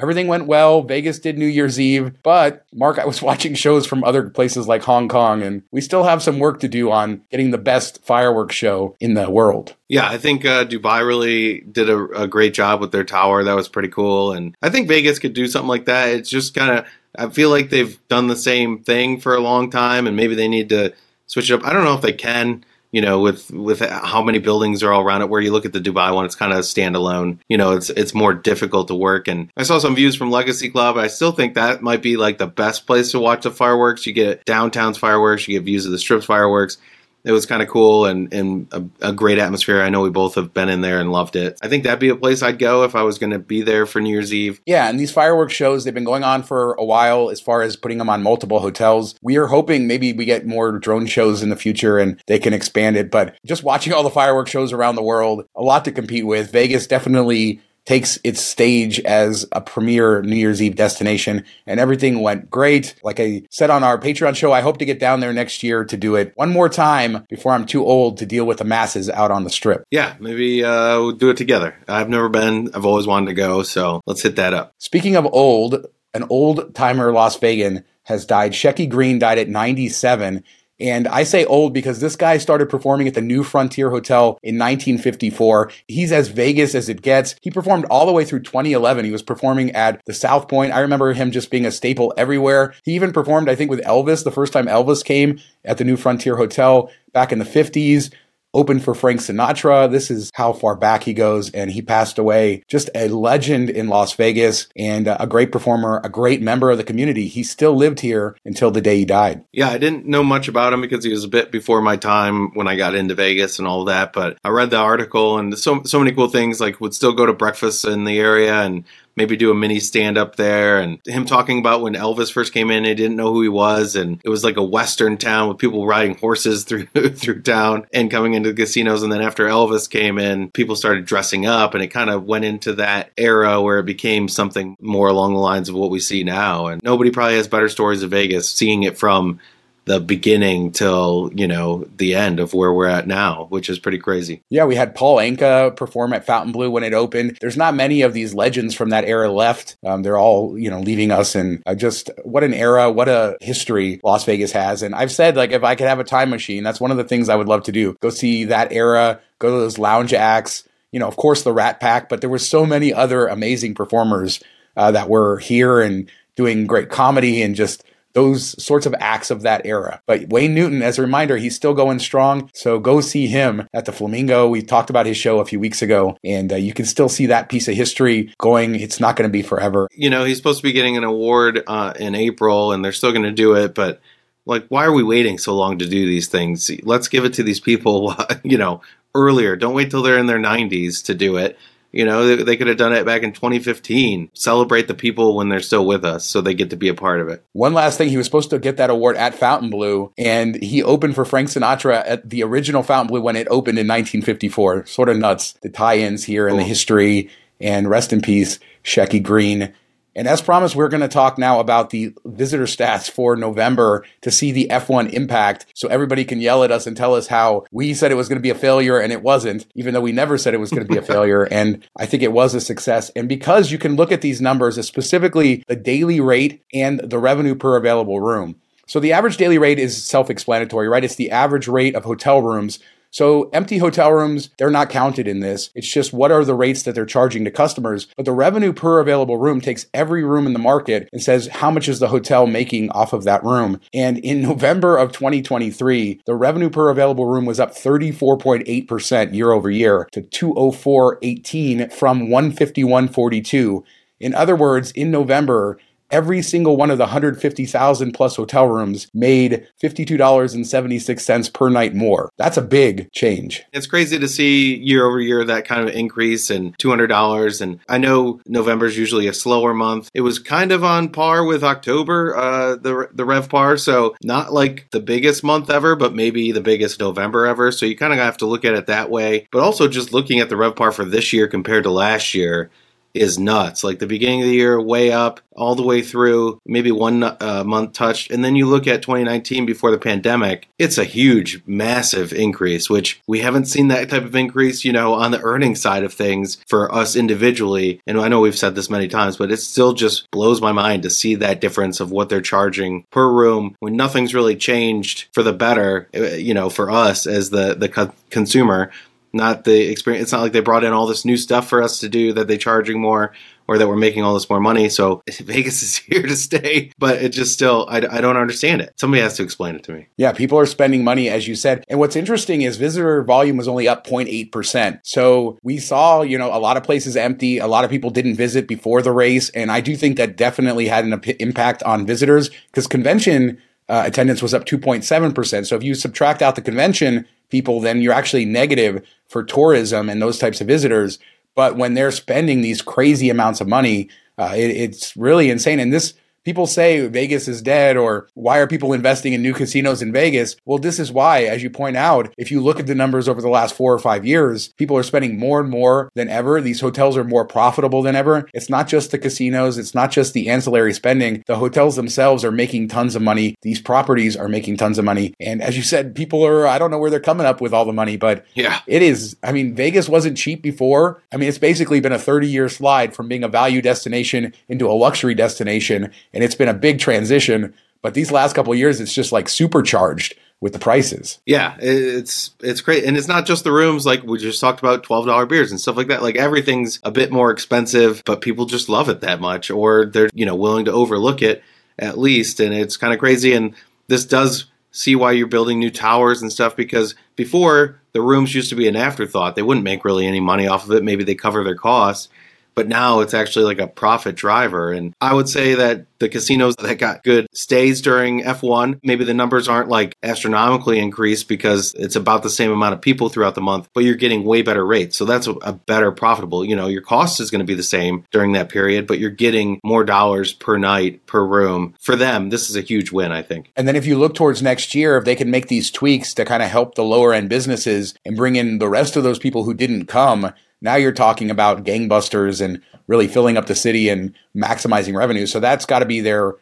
Everything 0.00 0.26
went 0.26 0.46
well. 0.46 0.82
Vegas 0.82 1.18
did 1.18 1.38
New 1.38 1.46
Year's 1.46 1.78
Eve. 1.78 2.12
But, 2.22 2.64
Mark, 2.72 2.98
I 2.98 3.06
was 3.06 3.22
watching 3.22 3.54
shows 3.54 3.86
from 3.86 4.02
other 4.04 4.28
places 4.28 4.66
like 4.66 4.82
Hong 4.82 5.08
Kong, 5.08 5.42
and 5.42 5.62
we 5.70 5.80
still 5.80 6.04
have 6.04 6.22
some 6.22 6.38
work 6.38 6.60
to 6.60 6.68
do 6.68 6.90
on 6.90 7.22
getting 7.30 7.50
the 7.50 7.58
best 7.58 8.04
fireworks 8.04 8.54
show 8.54 8.96
in 9.00 9.14
the 9.14 9.30
world. 9.30 9.74
Yeah, 9.88 10.08
I 10.08 10.18
think 10.18 10.44
uh, 10.44 10.64
Dubai 10.64 11.06
really 11.06 11.60
did 11.60 11.88
a, 11.88 12.22
a 12.22 12.28
great 12.28 12.54
job 12.54 12.80
with 12.80 12.92
their 12.92 13.04
tower. 13.04 13.44
That 13.44 13.56
was 13.56 13.68
pretty 13.68 13.88
cool. 13.88 14.32
And 14.32 14.56
I 14.62 14.70
think 14.70 14.88
Vegas 14.88 15.18
could 15.18 15.34
do 15.34 15.46
something 15.46 15.68
like 15.68 15.84
that. 15.84 16.08
It's 16.10 16.30
just 16.30 16.54
kind 16.54 16.78
of, 16.78 16.86
I 17.16 17.28
feel 17.28 17.50
like 17.50 17.70
they've 17.70 17.96
done 18.08 18.26
the 18.26 18.36
same 18.36 18.82
thing 18.82 19.20
for 19.20 19.34
a 19.34 19.40
long 19.40 19.70
time, 19.70 20.06
and 20.06 20.16
maybe 20.16 20.34
they 20.34 20.48
need 20.48 20.70
to 20.70 20.92
switch 21.26 21.50
it 21.50 21.54
up. 21.54 21.66
I 21.66 21.72
don't 21.72 21.84
know 21.84 21.94
if 21.94 22.02
they 22.02 22.12
can 22.12 22.64
you 22.94 23.00
know, 23.00 23.18
with 23.18 23.50
with 23.50 23.80
how 23.80 24.22
many 24.22 24.38
buildings 24.38 24.84
are 24.84 24.92
all 24.92 25.02
around 25.02 25.22
it. 25.22 25.28
Where 25.28 25.40
you 25.40 25.50
look 25.50 25.66
at 25.66 25.72
the 25.72 25.80
Dubai 25.80 26.14
one, 26.14 26.24
it's 26.24 26.36
kind 26.36 26.52
of 26.52 26.60
standalone. 26.60 27.38
You 27.48 27.58
know, 27.58 27.72
it's 27.72 27.90
it's 27.90 28.14
more 28.14 28.32
difficult 28.32 28.86
to 28.86 28.94
work. 28.94 29.26
And 29.26 29.50
I 29.56 29.64
saw 29.64 29.80
some 29.80 29.96
views 29.96 30.14
from 30.14 30.30
Legacy 30.30 30.70
Club. 30.70 30.96
I 30.96 31.08
still 31.08 31.32
think 31.32 31.54
that 31.54 31.82
might 31.82 32.02
be 32.02 32.16
like 32.16 32.38
the 32.38 32.46
best 32.46 32.86
place 32.86 33.10
to 33.10 33.18
watch 33.18 33.42
the 33.42 33.50
fireworks. 33.50 34.06
You 34.06 34.12
get 34.12 34.44
downtown's 34.44 34.96
fireworks, 34.96 35.48
you 35.48 35.58
get 35.58 35.64
views 35.64 35.86
of 35.86 35.90
the 35.90 35.98
Strip's 35.98 36.26
fireworks 36.26 36.78
it 37.24 37.32
was 37.32 37.46
kind 37.46 37.62
of 37.62 37.68
cool 37.68 38.04
and, 38.04 38.32
and 38.32 38.68
a, 38.72 39.08
a, 39.08 39.12
great 39.12 39.38
atmosphere. 39.38 39.80
I 39.80 39.88
know 39.88 40.02
we 40.02 40.10
both 40.10 40.34
have 40.34 40.52
been 40.52 40.68
in 40.68 40.82
there 40.82 41.00
and 41.00 41.10
loved 41.10 41.36
it. 41.36 41.58
I 41.62 41.68
think 41.68 41.84
that'd 41.84 41.98
be 41.98 42.10
a 42.10 42.16
place 42.16 42.42
I'd 42.42 42.58
go 42.58 42.84
if 42.84 42.94
I 42.94 43.02
was 43.02 43.18
going 43.18 43.32
to 43.32 43.38
be 43.38 43.62
there 43.62 43.86
for 43.86 44.00
New 44.00 44.10
Year's 44.10 44.32
Eve. 44.32 44.60
Yeah, 44.66 44.88
and 44.88 45.00
these 45.00 45.10
fireworks 45.10 45.54
shows, 45.54 45.84
they've 45.84 45.94
been 45.94 46.04
going 46.04 46.22
on 46.22 46.42
for 46.42 46.74
a 46.74 46.84
while 46.84 47.30
as 47.30 47.40
far 47.40 47.62
as 47.62 47.76
putting 47.76 47.98
them 47.98 48.10
on 48.10 48.22
multiple 48.22 48.60
hotels. 48.60 49.14
We 49.22 49.36
are 49.38 49.46
hoping 49.46 49.86
maybe 49.86 50.12
we 50.12 50.26
get 50.26 50.46
more 50.46 50.78
drone 50.78 51.06
shows 51.06 51.42
in 51.42 51.48
the 51.48 51.56
future 51.56 51.98
and 51.98 52.22
they 52.26 52.38
can 52.38 52.52
expand 52.52 52.96
it. 52.96 53.10
But 53.10 53.36
just 53.46 53.64
watching 53.64 53.92
all 53.92 54.02
the 54.02 54.10
fireworks 54.10 54.50
shows 54.50 54.72
around 54.72 54.96
the 54.96 55.02
world, 55.02 55.46
a 55.56 55.62
lot 55.62 55.84
to 55.86 55.92
compete 55.92 56.26
with. 56.26 56.52
Vegas 56.52 56.86
definitely 56.86 57.60
takes 57.84 58.18
its 58.24 58.40
stage 58.40 59.00
as 59.00 59.46
a 59.52 59.60
premier 59.60 60.22
New 60.22 60.36
Year's 60.36 60.62
Eve 60.62 60.76
destination, 60.76 61.44
and 61.66 61.78
everything 61.78 62.20
went 62.20 62.50
great. 62.50 62.94
Like 63.02 63.20
I 63.20 63.42
said 63.50 63.70
on 63.70 63.84
our 63.84 63.98
Patreon 63.98 64.36
show, 64.36 64.52
I 64.52 64.60
hope 64.60 64.78
to 64.78 64.84
get 64.84 64.98
down 64.98 65.20
there 65.20 65.32
next 65.32 65.62
year 65.62 65.84
to 65.84 65.96
do 65.96 66.16
it 66.16 66.32
one 66.36 66.50
more 66.50 66.68
time 66.68 67.24
before 67.28 67.52
I'm 67.52 67.66
too 67.66 67.84
old 67.84 68.18
to 68.18 68.26
deal 68.26 68.46
with 68.46 68.58
the 68.58 68.64
masses 68.64 69.10
out 69.10 69.30
on 69.30 69.44
the 69.44 69.50
strip. 69.50 69.84
Yeah, 69.90 70.14
maybe 70.18 70.64
uh, 70.64 70.98
we'll 71.00 71.12
do 71.12 71.30
it 71.30 71.36
together. 71.36 71.76
I've 71.88 72.08
never 72.08 72.28
been, 72.28 72.70
I've 72.74 72.86
always 72.86 73.06
wanted 73.06 73.26
to 73.26 73.34
go, 73.34 73.62
so 73.62 74.00
let's 74.06 74.22
hit 74.22 74.36
that 74.36 74.54
up. 74.54 74.72
Speaking 74.78 75.16
of 75.16 75.26
old, 75.26 75.86
an 76.14 76.24
old 76.30 76.74
timer 76.74 77.12
Las 77.12 77.36
Vegan 77.38 77.84
has 78.04 78.24
died. 78.24 78.52
Shecky 78.52 78.88
Greene 78.88 79.18
died 79.18 79.38
at 79.38 79.48
97 79.48 80.44
and 80.80 81.06
I 81.06 81.22
say 81.22 81.44
old 81.44 81.72
because 81.72 82.00
this 82.00 82.16
guy 82.16 82.38
started 82.38 82.68
performing 82.68 83.06
at 83.06 83.14
the 83.14 83.20
New 83.20 83.42
Frontier 83.44 83.90
Hotel 83.90 84.38
in 84.42 84.56
1954. 84.56 85.70
He's 85.88 86.12
as 86.12 86.28
Vegas 86.28 86.74
as 86.74 86.88
it 86.88 87.02
gets. 87.02 87.36
He 87.42 87.50
performed 87.50 87.84
all 87.86 88.06
the 88.06 88.12
way 88.12 88.24
through 88.24 88.40
2011. 88.40 89.04
He 89.04 89.10
was 89.10 89.22
performing 89.22 89.70
at 89.72 90.00
the 90.06 90.14
South 90.14 90.48
Point. 90.48 90.72
I 90.72 90.80
remember 90.80 91.12
him 91.12 91.30
just 91.30 91.50
being 91.50 91.66
a 91.66 91.70
staple 91.70 92.12
everywhere. 92.16 92.74
He 92.84 92.94
even 92.94 93.12
performed, 93.12 93.48
I 93.48 93.54
think, 93.54 93.70
with 93.70 93.84
Elvis 93.84 94.24
the 94.24 94.32
first 94.32 94.52
time 94.52 94.66
Elvis 94.66 95.04
came 95.04 95.38
at 95.64 95.78
the 95.78 95.84
New 95.84 95.96
Frontier 95.96 96.36
Hotel 96.36 96.90
back 97.12 97.30
in 97.30 97.38
the 97.38 97.44
50s 97.44 98.12
opened 98.54 98.82
for 98.84 98.94
Frank 98.94 99.20
Sinatra. 99.20 99.90
This 99.90 100.10
is 100.10 100.30
how 100.34 100.52
far 100.52 100.76
back 100.76 101.02
he 101.02 101.12
goes. 101.12 101.50
And 101.50 101.70
he 101.70 101.82
passed 101.82 102.18
away, 102.18 102.64
just 102.68 102.88
a 102.94 103.08
legend 103.08 103.68
in 103.68 103.88
Las 103.88 104.14
Vegas 104.14 104.68
and 104.76 105.08
uh, 105.08 105.16
a 105.20 105.26
great 105.26 105.52
performer, 105.52 106.00
a 106.02 106.08
great 106.08 106.40
member 106.40 106.70
of 106.70 106.78
the 106.78 106.84
community. 106.84 107.28
He 107.28 107.42
still 107.42 107.74
lived 107.74 108.00
here 108.00 108.36
until 108.44 108.70
the 108.70 108.80
day 108.80 108.98
he 108.98 109.04
died. 109.04 109.44
Yeah, 109.52 109.68
I 109.68 109.78
didn't 109.78 110.06
know 110.06 110.22
much 110.22 110.48
about 110.48 110.72
him 110.72 110.80
because 110.80 111.04
he 111.04 111.10
was 111.10 111.24
a 111.24 111.28
bit 111.28 111.50
before 111.50 111.82
my 111.82 111.96
time 111.96 112.54
when 112.54 112.68
I 112.68 112.76
got 112.76 112.94
into 112.94 113.14
Vegas 113.14 113.58
and 113.58 113.68
all 113.68 113.84
that. 113.86 114.12
But 114.12 114.38
I 114.44 114.48
read 114.48 114.70
the 114.70 114.76
article 114.76 115.38
and 115.38 115.58
so 115.58 115.82
so 115.84 115.98
many 115.98 116.12
cool 116.12 116.28
things. 116.28 116.60
Like 116.60 116.80
would 116.80 116.94
still 116.94 117.12
go 117.12 117.26
to 117.26 117.32
breakfast 117.32 117.84
in 117.84 118.04
the 118.04 118.18
area 118.18 118.62
and 118.62 118.84
maybe 119.16 119.36
do 119.36 119.50
a 119.50 119.54
mini 119.54 119.80
stand 119.80 120.18
up 120.18 120.36
there. 120.36 120.78
And 120.78 121.00
him 121.06 121.24
talking 121.24 121.58
about 121.58 121.82
when 121.82 121.94
Elvis 121.94 122.32
first 122.32 122.52
came 122.52 122.70
in, 122.70 122.84
he 122.84 122.94
didn't 122.94 123.16
know 123.16 123.32
who 123.32 123.42
he 123.42 123.48
was, 123.48 123.96
and 123.96 124.20
it 124.24 124.28
was 124.28 124.44
like 124.44 124.56
a 124.56 124.62
western 124.62 125.16
town 125.16 125.48
with 125.48 125.58
people 125.58 125.86
riding 125.86 126.16
horses 126.16 126.64
through 126.64 126.86
through 126.86 127.42
town 127.42 127.86
and 127.92 128.10
coming 128.10 128.34
into 128.34 128.52
the 128.52 128.62
casinos. 128.62 129.02
And 129.02 129.12
then 129.12 129.22
after 129.22 129.46
Elvis 129.46 129.88
came 129.88 130.18
in, 130.18 130.50
people 130.50 130.76
started 130.76 131.04
dressing 131.04 131.46
up, 131.46 131.74
and 131.74 131.82
it 131.82 131.88
kind 131.88 132.10
of 132.10 132.24
went 132.24 132.44
into 132.44 132.74
that 132.74 133.12
era 133.16 133.60
where 133.60 133.78
it 133.78 133.86
became 133.86 134.28
something 134.28 134.76
more 134.80 135.08
along 135.08 135.34
the 135.34 135.40
lines 135.40 135.68
of 135.68 135.74
what 135.74 135.90
we 135.90 136.00
see 136.00 136.24
now. 136.24 136.66
And 136.66 136.82
nobody 136.82 137.10
probably 137.10 137.36
has 137.36 137.48
better 137.48 137.68
stories 137.68 138.02
of 138.02 138.10
Vegas, 138.10 138.48
seeing 138.48 138.82
it 138.82 138.98
from 138.98 139.40
the 139.86 140.00
beginning 140.00 140.72
till 140.72 141.30
you 141.34 141.46
know 141.46 141.86
the 141.96 142.14
end 142.14 142.40
of 142.40 142.54
where 142.54 142.72
we're 142.72 142.86
at 142.86 143.06
now, 143.06 143.46
which 143.50 143.68
is 143.68 143.78
pretty 143.78 143.98
crazy. 143.98 144.42
Yeah, 144.50 144.64
we 144.64 144.76
had 144.76 144.94
Paul 144.94 145.16
Anka 145.16 145.76
perform 145.76 146.12
at 146.12 146.26
Fontainebleau 146.26 146.70
when 146.70 146.84
it 146.84 146.94
opened. 146.94 147.38
There's 147.40 147.56
not 147.56 147.74
many 147.74 148.02
of 148.02 148.12
these 148.12 148.34
legends 148.34 148.74
from 148.74 148.90
that 148.90 149.04
era 149.04 149.30
left. 149.30 149.76
Um, 149.84 150.02
they're 150.02 150.18
all 150.18 150.58
you 150.58 150.70
know 150.70 150.80
leaving 150.80 151.10
us, 151.10 151.34
and 151.34 151.62
uh, 151.66 151.74
just 151.74 152.10
what 152.22 152.44
an 152.44 152.54
era, 152.54 152.90
what 152.90 153.08
a 153.08 153.36
history 153.40 154.00
Las 154.02 154.24
Vegas 154.24 154.52
has. 154.52 154.82
And 154.82 154.94
I've 154.94 155.12
said 155.12 155.36
like 155.36 155.52
if 155.52 155.64
I 155.64 155.74
could 155.74 155.88
have 155.88 156.00
a 156.00 156.04
time 156.04 156.30
machine, 156.30 156.64
that's 156.64 156.80
one 156.80 156.90
of 156.90 156.96
the 156.96 157.04
things 157.04 157.28
I 157.28 157.36
would 157.36 157.48
love 157.48 157.64
to 157.64 157.72
do. 157.72 157.96
Go 158.00 158.10
see 158.10 158.44
that 158.44 158.72
era, 158.72 159.20
go 159.38 159.50
to 159.50 159.60
those 159.60 159.78
lounge 159.78 160.14
acts. 160.14 160.66
You 160.92 161.00
know, 161.00 161.08
of 161.08 161.16
course, 161.16 161.42
the 161.42 161.52
Rat 161.52 161.80
Pack, 161.80 162.08
but 162.08 162.20
there 162.20 162.30
were 162.30 162.38
so 162.38 162.64
many 162.64 162.92
other 162.92 163.26
amazing 163.26 163.74
performers 163.74 164.40
uh, 164.76 164.92
that 164.92 165.08
were 165.08 165.38
here 165.38 165.80
and 165.80 166.08
doing 166.36 166.66
great 166.66 166.88
comedy 166.88 167.42
and 167.42 167.54
just 167.54 167.84
those 168.14 168.62
sorts 168.62 168.86
of 168.86 168.94
acts 168.98 169.30
of 169.30 169.42
that 169.42 169.66
era. 169.66 170.00
But 170.06 170.28
Wayne 170.28 170.54
Newton, 170.54 170.82
as 170.82 170.98
a 170.98 171.02
reminder, 171.02 171.36
he's 171.36 171.54
still 171.54 171.74
going 171.74 171.98
strong. 171.98 172.50
So 172.54 172.78
go 172.78 173.00
see 173.00 173.26
him 173.26 173.68
at 173.74 173.84
the 173.84 173.92
Flamingo. 173.92 174.48
We 174.48 174.62
talked 174.62 174.90
about 174.90 175.06
his 175.06 175.16
show 175.16 175.40
a 175.40 175.44
few 175.44 175.60
weeks 175.60 175.82
ago, 175.82 176.16
and 176.24 176.52
uh, 176.52 176.56
you 176.56 176.72
can 176.72 176.86
still 176.86 177.08
see 177.08 177.26
that 177.26 177.48
piece 177.48 177.68
of 177.68 177.74
history 177.74 178.32
going. 178.38 178.76
It's 178.76 179.00
not 179.00 179.16
going 179.16 179.28
to 179.28 179.32
be 179.32 179.42
forever. 179.42 179.88
You 179.92 180.10
know, 180.10 180.24
he's 180.24 180.38
supposed 180.38 180.60
to 180.60 180.62
be 180.62 180.72
getting 180.72 180.96
an 180.96 181.04
award 181.04 181.62
uh, 181.66 181.92
in 181.98 182.14
April, 182.14 182.72
and 182.72 182.84
they're 182.84 182.92
still 182.92 183.12
going 183.12 183.24
to 183.24 183.32
do 183.32 183.54
it, 183.54 183.74
but 183.74 184.00
like 184.46 184.66
why 184.68 184.84
are 184.84 184.92
we 184.92 185.02
waiting 185.02 185.38
so 185.38 185.54
long 185.54 185.78
to 185.78 185.88
do 185.88 186.06
these 186.06 186.28
things 186.28 186.70
let's 186.82 187.08
give 187.08 187.24
it 187.24 187.32
to 187.32 187.42
these 187.42 187.60
people 187.60 188.14
you 188.42 188.58
know 188.58 188.80
earlier 189.14 189.56
don't 189.56 189.74
wait 189.74 189.90
till 189.90 190.02
they're 190.02 190.18
in 190.18 190.26
their 190.26 190.38
90s 190.38 191.02
to 191.04 191.14
do 191.14 191.36
it 191.36 191.58
you 191.94 192.04
know, 192.04 192.26
they, 192.26 192.42
they, 192.42 192.56
could 192.56 192.66
have 192.66 192.76
done 192.76 192.92
it 192.92 193.06
back 193.06 193.22
in 193.22 193.32
2015. 193.32 194.30
Celebrate 194.34 194.88
the 194.88 194.94
people 194.94 195.36
when 195.36 195.48
they're 195.48 195.60
still 195.60 195.86
with 195.86 196.04
us 196.04 196.26
so 196.26 196.40
they 196.40 196.52
get 196.52 196.70
to 196.70 196.76
be 196.76 196.88
a 196.88 196.94
part 196.94 197.20
of 197.20 197.28
it. 197.28 197.44
One 197.52 197.72
last 197.72 197.96
thing, 197.96 198.08
he 198.08 198.16
was 198.16 198.26
supposed 198.26 198.50
to 198.50 198.58
get 198.58 198.78
that 198.78 198.90
award 198.90 199.16
at 199.16 199.34
Fontainebleau, 199.34 200.12
and 200.18 200.56
he 200.56 200.82
opened 200.82 201.14
for 201.14 201.24
Frank 201.24 201.50
Sinatra 201.50 202.02
at 202.04 202.28
the 202.28 202.42
original 202.42 202.82
Fontainebleau 202.82 203.20
when 203.20 203.36
it 203.36 203.46
opened 203.48 203.78
in 203.78 203.86
1954. 203.86 204.86
Sort 204.86 205.08
of 205.08 205.16
nuts, 205.16 205.52
the 205.62 205.68
tie 205.68 205.98
ins 205.98 206.24
here 206.24 206.48
and 206.48 206.58
the 206.58 206.64
history. 206.64 207.30
And 207.60 207.88
rest 207.88 208.12
in 208.12 208.20
peace, 208.20 208.58
Shecky 208.82 209.22
Greene. 209.22 209.72
And 210.16 210.28
as 210.28 210.40
promised, 210.40 210.76
we're 210.76 210.88
going 210.88 211.00
to 211.00 211.08
talk 211.08 211.38
now 211.38 211.60
about 211.60 211.90
the 211.90 212.14
visitor 212.24 212.64
stats 212.64 213.10
for 213.10 213.36
November 213.36 214.04
to 214.22 214.30
see 214.30 214.52
the 214.52 214.68
F1 214.70 215.12
impact 215.12 215.66
so 215.74 215.88
everybody 215.88 216.24
can 216.24 216.40
yell 216.40 216.62
at 216.62 216.70
us 216.70 216.86
and 216.86 216.96
tell 216.96 217.14
us 217.14 217.26
how 217.26 217.64
we 217.72 217.94
said 217.94 218.12
it 218.12 218.16
was 218.16 218.28
going 218.28 218.38
to 218.38 218.42
be 218.42 218.50
a 218.50 218.54
failure 218.54 218.98
and 218.98 219.12
it 219.12 219.22
wasn't, 219.22 219.66
even 219.74 219.94
though 219.94 220.00
we 220.00 220.12
never 220.12 220.38
said 220.38 220.54
it 220.54 220.60
was 220.60 220.70
going 220.70 220.86
to 220.86 220.92
be 220.92 220.98
a 220.98 221.02
failure. 221.14 221.44
And 221.44 221.86
I 221.96 222.06
think 222.06 222.22
it 222.22 222.32
was 222.32 222.54
a 222.54 222.60
success. 222.60 223.10
And 223.16 223.28
because 223.28 223.72
you 223.72 223.78
can 223.78 223.96
look 223.96 224.12
at 224.12 224.20
these 224.20 224.40
numbers, 224.40 224.84
specifically 224.86 225.64
the 225.66 225.76
daily 225.76 226.20
rate 226.20 226.62
and 226.72 227.00
the 227.00 227.18
revenue 227.18 227.54
per 227.54 227.76
available 227.76 228.20
room. 228.20 228.56
So 228.86 229.00
the 229.00 229.12
average 229.12 229.38
daily 229.38 229.58
rate 229.58 229.78
is 229.78 230.04
self 230.04 230.28
explanatory, 230.28 230.88
right? 230.88 231.04
It's 231.04 231.14
the 231.14 231.30
average 231.30 231.68
rate 231.68 231.94
of 231.94 232.04
hotel 232.04 232.42
rooms 232.42 232.78
so 233.14 233.48
empty 233.52 233.78
hotel 233.78 234.12
rooms, 234.12 234.50
they're 234.58 234.70
not 234.70 234.90
counted 234.90 235.28
in 235.28 235.38
this. 235.38 235.70
It's 235.76 235.88
just 235.88 236.12
what 236.12 236.32
are 236.32 236.44
the 236.44 236.52
rates 236.52 236.82
that 236.82 236.96
they're 236.96 237.06
charging 237.06 237.44
to 237.44 237.50
customers. 237.52 238.08
But 238.16 238.24
the 238.24 238.32
revenue 238.32 238.72
per 238.72 238.98
available 238.98 239.36
room 239.36 239.60
takes 239.60 239.86
every 239.94 240.24
room 240.24 240.48
in 240.48 240.52
the 240.52 240.58
market 240.58 241.08
and 241.12 241.22
says 241.22 241.46
how 241.46 241.70
much 241.70 241.88
is 241.88 242.00
the 242.00 242.08
hotel 242.08 242.48
making 242.48 242.90
off 242.90 243.12
of 243.12 243.22
that 243.22 243.44
room. 243.44 243.80
And 243.94 244.18
in 244.18 244.42
November 244.54 244.96
of 244.96 245.12
2023, 245.12 246.22
the 246.26 246.34
revenue 246.34 246.70
per 246.70 246.90
available 246.90 247.26
room 247.26 247.46
was 247.46 247.60
up 247.60 247.72
34.8% 247.72 249.32
year 249.32 249.52
over 249.52 249.70
year 249.70 250.08
to 250.10 250.22
204.18 250.22 251.92
from 251.92 252.26
151.42. 252.26 253.84
In 254.18 254.34
other 254.34 254.56
words, 254.56 254.90
in 254.92 255.12
November, 255.12 255.78
every 256.10 256.42
single 256.42 256.76
one 256.76 256.90
of 256.90 256.98
the 256.98 257.04
150,000 257.04 258.12
plus 258.12 258.36
hotel 258.36 258.66
rooms 258.66 259.08
made 259.14 259.66
$52.76 259.82 261.52
per 261.52 261.68
night 261.68 261.94
more. 261.94 262.30
That's 262.36 262.56
a 262.56 262.62
big 262.62 263.10
change. 263.12 263.64
It's 263.72 263.86
crazy 263.86 264.18
to 264.18 264.28
see 264.28 264.76
year 264.76 265.06
over 265.06 265.20
year 265.20 265.44
that 265.44 265.66
kind 265.66 265.88
of 265.88 265.94
increase 265.94 266.50
and 266.50 266.76
$200. 266.78 267.60
And 267.60 267.80
I 267.88 267.98
know 267.98 268.40
November 268.46 268.86
is 268.86 268.98
usually 268.98 269.26
a 269.26 269.34
slower 269.34 269.74
month. 269.74 270.10
It 270.14 270.20
was 270.22 270.38
kind 270.38 270.72
of 270.72 270.84
on 270.84 271.08
par 271.08 271.44
with 271.44 271.64
October, 271.64 272.36
uh, 272.36 272.76
the, 272.76 273.08
the 273.12 273.24
RevPAR. 273.24 273.78
So 273.80 274.14
not 274.22 274.52
like 274.52 274.90
the 274.90 275.00
biggest 275.00 275.42
month 275.44 275.70
ever, 275.70 275.96
but 275.96 276.14
maybe 276.14 276.52
the 276.52 276.60
biggest 276.60 277.00
November 277.00 277.46
ever. 277.46 277.72
So 277.72 277.86
you 277.86 277.96
kind 277.96 278.12
of 278.12 278.18
have 278.18 278.36
to 278.38 278.46
look 278.46 278.64
at 278.64 278.74
it 278.74 278.86
that 278.86 279.10
way. 279.10 279.48
But 279.50 279.62
also 279.62 279.88
just 279.88 280.12
looking 280.12 280.40
at 280.40 280.48
the 280.48 280.56
RevPAR 280.56 280.92
for 280.94 281.04
this 281.04 281.32
year 281.32 281.48
compared 281.48 281.84
to 281.84 281.90
last 281.90 282.34
year 282.34 282.70
is 283.14 283.38
nuts. 283.38 283.84
Like 283.84 283.98
the 284.00 284.06
beginning 284.06 284.42
of 284.42 284.48
the 284.48 284.54
year, 284.54 284.80
way 284.80 285.12
up, 285.12 285.40
all 285.56 285.74
the 285.74 285.82
way 285.82 286.02
through, 286.02 286.60
maybe 286.66 286.90
one 286.90 287.22
uh, 287.22 287.62
month 287.64 287.92
touched. 287.92 288.30
And 288.30 288.44
then 288.44 288.56
you 288.56 288.66
look 288.66 288.86
at 288.86 289.02
2019 289.02 289.66
before 289.66 289.90
the 289.90 289.98
pandemic, 289.98 290.68
it's 290.78 290.98
a 290.98 291.04
huge, 291.04 291.62
massive 291.66 292.32
increase, 292.32 292.90
which 292.90 293.22
we 293.26 293.40
haven't 293.40 293.66
seen 293.66 293.88
that 293.88 294.10
type 294.10 294.24
of 294.24 294.34
increase, 294.34 294.84
you 294.84 294.92
know, 294.92 295.14
on 295.14 295.30
the 295.30 295.40
earning 295.42 295.76
side 295.76 296.02
of 296.02 296.12
things 296.12 296.58
for 296.68 296.92
us 296.92 297.16
individually. 297.16 298.00
And 298.06 298.20
I 298.20 298.28
know 298.28 298.40
we've 298.40 298.58
said 298.58 298.74
this 298.74 298.90
many 298.90 299.08
times, 299.08 299.36
but 299.36 299.52
it 299.52 299.58
still 299.58 299.92
just 299.92 300.30
blows 300.30 300.60
my 300.60 300.72
mind 300.72 301.04
to 301.04 301.10
see 301.10 301.36
that 301.36 301.60
difference 301.60 302.00
of 302.00 302.10
what 302.10 302.28
they're 302.28 302.40
charging 302.40 303.04
per 303.10 303.30
room 303.30 303.76
when 303.78 303.96
nothing's 303.96 304.34
really 304.34 304.56
changed 304.56 305.28
for 305.32 305.42
the 305.42 305.52
better, 305.52 306.08
uh, 306.14 306.22
you 306.34 306.54
know, 306.54 306.68
for 306.68 306.90
us 306.90 307.26
as 307.26 307.50
the, 307.50 307.74
the 307.74 307.88
co- 307.88 308.12
consumer 308.30 308.90
not 309.34 309.64
the 309.64 309.90
experience. 309.90 310.24
It's 310.24 310.32
not 310.32 310.40
like 310.40 310.52
they 310.52 310.60
brought 310.60 310.84
in 310.84 310.92
all 310.92 311.06
this 311.06 311.24
new 311.24 311.36
stuff 311.36 311.68
for 311.68 311.82
us 311.82 311.98
to 312.00 312.08
do 312.08 312.32
that 312.32 312.48
they 312.48 312.56
charging 312.56 313.00
more 313.00 313.32
or 313.66 313.78
that 313.78 313.88
we're 313.88 313.96
making 313.96 314.22
all 314.22 314.34
this 314.34 314.48
more 314.48 314.60
money. 314.60 314.88
So 314.88 315.22
Vegas 315.40 315.82
is 315.82 315.96
here 315.96 316.22
to 316.22 316.36
stay, 316.36 316.92
but 316.98 317.22
it 317.22 317.30
just 317.30 317.52
still, 317.52 317.86
I, 317.88 317.96
I 317.96 318.20
don't 318.20 318.36
understand 318.36 318.82
it. 318.82 318.92
Somebody 318.96 319.22
has 319.22 319.36
to 319.36 319.42
explain 319.42 319.74
it 319.74 319.82
to 319.84 319.92
me. 319.92 320.06
Yeah, 320.16 320.32
people 320.32 320.58
are 320.58 320.66
spending 320.66 321.02
money, 321.02 321.28
as 321.28 321.48
you 321.48 321.54
said. 321.54 321.84
And 321.88 321.98
what's 321.98 322.16
interesting 322.16 322.62
is 322.62 322.76
visitor 322.76 323.22
volume 323.22 323.56
was 323.56 323.68
only 323.68 323.88
up 323.88 324.06
0.8%. 324.06 325.00
So 325.02 325.58
we 325.62 325.78
saw, 325.78 326.22
you 326.22 326.38
know, 326.38 326.54
a 326.54 326.58
lot 326.58 326.76
of 326.76 326.82
places 326.82 327.16
empty. 327.16 327.58
A 327.58 327.66
lot 327.66 327.84
of 327.84 327.90
people 327.90 328.10
didn't 328.10 328.36
visit 328.36 328.68
before 328.68 329.02
the 329.02 329.12
race. 329.12 329.50
And 329.50 329.70
I 329.70 329.80
do 329.80 329.96
think 329.96 330.16
that 330.18 330.36
definitely 330.36 330.88
had 330.88 331.04
an 331.04 331.20
impact 331.40 331.82
on 331.84 332.06
visitors 332.06 332.50
because 332.66 332.86
convention 332.86 333.60
uh, 333.88 334.04
attendance 334.06 334.42
was 334.42 334.54
up 334.54 334.64
2.7%. 334.64 335.66
So 335.66 335.76
if 335.76 335.82
you 335.82 335.94
subtract 335.94 336.42
out 336.42 336.54
the 336.54 336.62
convention 336.62 337.26
people, 337.54 337.80
then 337.80 338.02
you're 338.02 338.12
actually 338.12 338.44
negative 338.44 339.06
for 339.28 339.44
tourism 339.44 340.10
and 340.10 340.20
those 340.20 340.40
types 340.40 340.60
of 340.60 340.66
visitors. 340.66 341.20
But 341.54 341.76
when 341.76 341.94
they're 341.94 342.10
spending 342.10 342.62
these 342.62 342.82
crazy 342.82 343.30
amounts 343.30 343.60
of 343.60 343.68
money, 343.68 344.08
uh, 344.36 344.54
it, 344.56 344.70
it's 344.70 345.16
really 345.16 345.50
insane. 345.50 345.78
And 345.78 345.92
this 345.92 346.14
people 346.44 346.66
say 346.66 347.06
Vegas 347.06 347.48
is 347.48 347.62
dead 347.62 347.96
or 347.96 348.28
why 348.34 348.58
are 348.58 348.66
people 348.66 348.92
investing 348.92 349.32
in 349.32 349.42
new 349.42 349.52
casinos 349.52 350.02
in 350.02 350.12
Vegas? 350.12 350.56
Well, 350.64 350.78
this 350.78 350.98
is 350.98 351.10
why, 351.10 351.44
as 351.44 351.62
you 351.62 351.70
point 351.70 351.96
out, 351.96 352.32
if 352.36 352.50
you 352.50 352.60
look 352.60 352.78
at 352.78 352.86
the 352.86 352.94
numbers 352.94 353.28
over 353.28 353.40
the 353.40 353.48
last 353.48 353.74
four 353.74 353.92
or 353.92 353.98
five 353.98 354.26
years, 354.26 354.68
people 354.76 354.96
are 354.96 355.02
spending 355.02 355.38
more 355.38 355.60
and 355.60 355.70
more 355.70 356.10
than 356.14 356.28
ever. 356.28 356.60
These 356.60 356.80
hotels 356.80 357.16
are 357.16 357.24
more 357.24 357.46
profitable 357.46 358.02
than 358.02 358.16
ever. 358.16 358.48
It's 358.54 358.70
not 358.70 358.88
just 358.88 359.10
the 359.10 359.18
casinos, 359.18 359.78
it's 359.78 359.94
not 359.94 360.10
just 360.10 360.32
the 360.32 360.48
ancillary 360.48 360.92
spending. 360.92 361.42
The 361.46 361.56
hotels 361.56 361.96
themselves 361.96 362.44
are 362.44 362.52
making 362.52 362.88
tons 362.88 363.16
of 363.16 363.22
money. 363.22 363.56
These 363.62 363.80
properties 363.80 364.36
are 364.36 364.48
making 364.48 364.76
tons 364.76 364.98
of 364.98 365.04
money. 365.04 365.34
And 365.40 365.62
as 365.62 365.76
you 365.76 365.82
said, 365.82 366.14
people 366.14 366.44
are, 366.44 366.66
I 366.66 366.78
don't 366.78 366.90
know 366.90 366.98
where 366.98 367.10
they're 367.10 367.20
coming 367.20 367.46
up 367.46 367.60
with 367.60 367.72
all 367.72 367.84
the 367.84 367.92
money, 367.92 368.16
but 368.16 368.44
yeah, 368.54 368.80
it 368.86 369.02
is. 369.02 369.36
I 369.42 369.52
mean, 369.52 369.74
Vegas 369.74 370.08
wasn't 370.08 370.36
cheap 370.36 370.62
before. 370.62 371.22
I 371.32 371.36
mean, 371.36 371.48
it's 371.48 371.58
basically 371.58 372.00
been 372.00 372.12
a 372.12 372.18
30 372.18 372.48
year 372.48 372.68
slide 372.68 373.14
from 373.14 373.28
being 373.28 373.44
a 373.44 373.48
value 373.48 373.80
destination 373.80 374.52
into 374.68 374.90
a 374.90 374.92
luxury 374.92 375.34
destination. 375.34 376.12
And 376.34 376.44
it's 376.44 376.54
been 376.54 376.68
a 376.68 376.74
big 376.74 376.98
transition. 376.98 377.74
But 378.02 378.12
these 378.12 378.30
last 378.30 378.54
couple 378.54 378.74
years, 378.74 379.00
it's 379.00 379.14
just 379.14 379.32
like 379.32 379.48
supercharged 379.48 380.34
with 380.60 380.74
the 380.74 380.78
prices. 380.78 381.38
Yeah, 381.46 381.76
it's 381.78 382.50
it's 382.60 382.82
great, 382.82 383.04
and 383.04 383.16
it's 383.16 383.28
not 383.28 383.46
just 383.46 383.64
the 383.64 383.72
rooms. 383.72 384.04
Like 384.04 384.22
we 384.24 384.38
just 384.38 384.60
talked 384.60 384.80
about, 384.80 385.02
twelve 385.02 385.26
dollar 385.26 385.46
beers 385.46 385.70
and 385.70 385.80
stuff 385.80 385.96
like 385.96 386.08
that. 386.08 386.22
Like 386.22 386.36
everything's 386.36 387.00
a 387.02 387.10
bit 387.10 387.32
more 387.32 387.50
expensive, 387.50 388.22
but 388.26 388.42
people 388.42 388.66
just 388.66 388.90
love 388.90 389.08
it 389.08 389.20
that 389.22 389.40
much, 389.40 389.70
or 389.70 390.06
they're 390.06 390.30
you 390.34 390.44
know 390.44 390.54
willing 390.54 390.84
to 390.84 390.92
overlook 390.92 391.40
it 391.40 391.62
at 391.98 392.18
least. 392.18 392.60
And 392.60 392.74
it's 392.74 392.96
kind 392.96 393.14
of 393.14 393.20
crazy. 393.20 393.54
And 393.54 393.74
this 394.08 394.26
does 394.26 394.66
see 394.90 395.16
why 395.16 395.32
you're 395.32 395.46
building 395.46 395.78
new 395.78 395.90
towers 395.90 396.42
and 396.42 396.52
stuff 396.52 396.76
because 396.76 397.14
before 397.36 398.00
the 398.14 398.22
rooms 398.22 398.54
used 398.54 398.70
to 398.70 398.76
be 398.76 398.88
an 398.88 398.96
afterthought. 398.96 399.56
They 399.56 399.62
wouldn't 399.62 399.84
make 399.84 400.04
really 400.04 400.26
any 400.26 400.40
money 400.40 400.66
off 400.66 400.84
of 400.84 400.92
it. 400.92 401.02
Maybe 401.02 401.24
they 401.24 401.34
cover 401.34 401.62
their 401.62 401.74
costs 401.74 402.28
but 402.74 402.88
now 402.88 403.20
it's 403.20 403.34
actually 403.34 403.64
like 403.64 403.78
a 403.78 403.86
profit 403.86 404.34
driver. 404.34 404.92
And 404.92 405.14
I 405.20 405.34
would 405.34 405.48
say 405.48 405.74
that 405.74 406.06
the 406.18 406.28
casinos 406.28 406.76
that 406.76 406.98
got 406.98 407.22
good 407.22 407.46
stays 407.52 408.00
during 408.00 408.42
F1, 408.42 409.00
maybe 409.02 409.24
the 409.24 409.34
numbers 409.34 409.68
aren't 409.68 409.88
like 409.88 410.16
astronomically 410.22 410.98
increased 410.98 411.48
because 411.48 411.94
it's 411.94 412.16
about 412.16 412.42
the 412.42 412.50
same 412.50 412.70
amount 412.70 412.94
of 412.94 413.00
people 413.00 413.28
throughout 413.28 413.54
the 413.54 413.60
month, 413.60 413.88
but 413.94 414.04
you're 414.04 414.14
getting 414.14 414.44
way 414.44 414.62
better 414.62 414.84
rates. 414.84 415.16
So 415.16 415.24
that's 415.24 415.46
a 415.46 415.72
better 415.72 416.12
profitable. 416.12 416.64
You 416.64 416.76
know, 416.76 416.86
your 416.86 417.02
cost 417.02 417.40
is 417.40 417.50
going 417.50 417.60
to 417.60 417.66
be 417.66 417.74
the 417.74 417.82
same 417.82 418.24
during 418.30 418.52
that 418.52 418.68
period, 418.68 419.06
but 419.06 419.18
you're 419.18 419.30
getting 419.30 419.80
more 419.84 420.04
dollars 420.04 420.52
per 420.52 420.78
night 420.78 421.26
per 421.26 421.44
room. 421.44 421.94
For 422.00 422.16
them, 422.16 422.50
this 422.50 422.70
is 422.70 422.76
a 422.76 422.80
huge 422.80 423.12
win, 423.12 423.32
I 423.32 423.42
think. 423.42 423.70
And 423.76 423.86
then 423.86 423.96
if 423.96 424.06
you 424.06 424.18
look 424.18 424.34
towards 424.34 424.62
next 424.62 424.94
year, 424.94 425.16
if 425.16 425.24
they 425.24 425.36
can 425.36 425.50
make 425.50 425.68
these 425.68 425.90
tweaks 425.90 426.34
to 426.34 426.44
kind 426.44 426.62
of 426.62 426.70
help 426.70 426.94
the 426.94 427.04
lower 427.04 427.34
end 427.34 427.48
businesses 427.48 428.14
and 428.24 428.36
bring 428.36 428.56
in 428.56 428.78
the 428.78 428.88
rest 428.88 429.16
of 429.16 429.24
those 429.24 429.38
people 429.38 429.64
who 429.64 429.74
didn't 429.74 430.06
come, 430.06 430.52
now 430.84 430.96
you're 430.96 431.12
talking 431.12 431.50
about 431.50 431.82
gangbusters 431.82 432.60
and 432.60 432.80
really 433.06 433.26
filling 433.26 433.56
up 433.56 433.66
the 433.66 433.74
city 433.74 434.10
and 434.10 434.34
maximizing 434.54 435.16
revenue. 435.16 435.46
So 435.46 435.58
that's 435.58 435.86
got 435.86 436.00
to 436.00 436.04
be 436.04 436.20
their, 436.20 436.56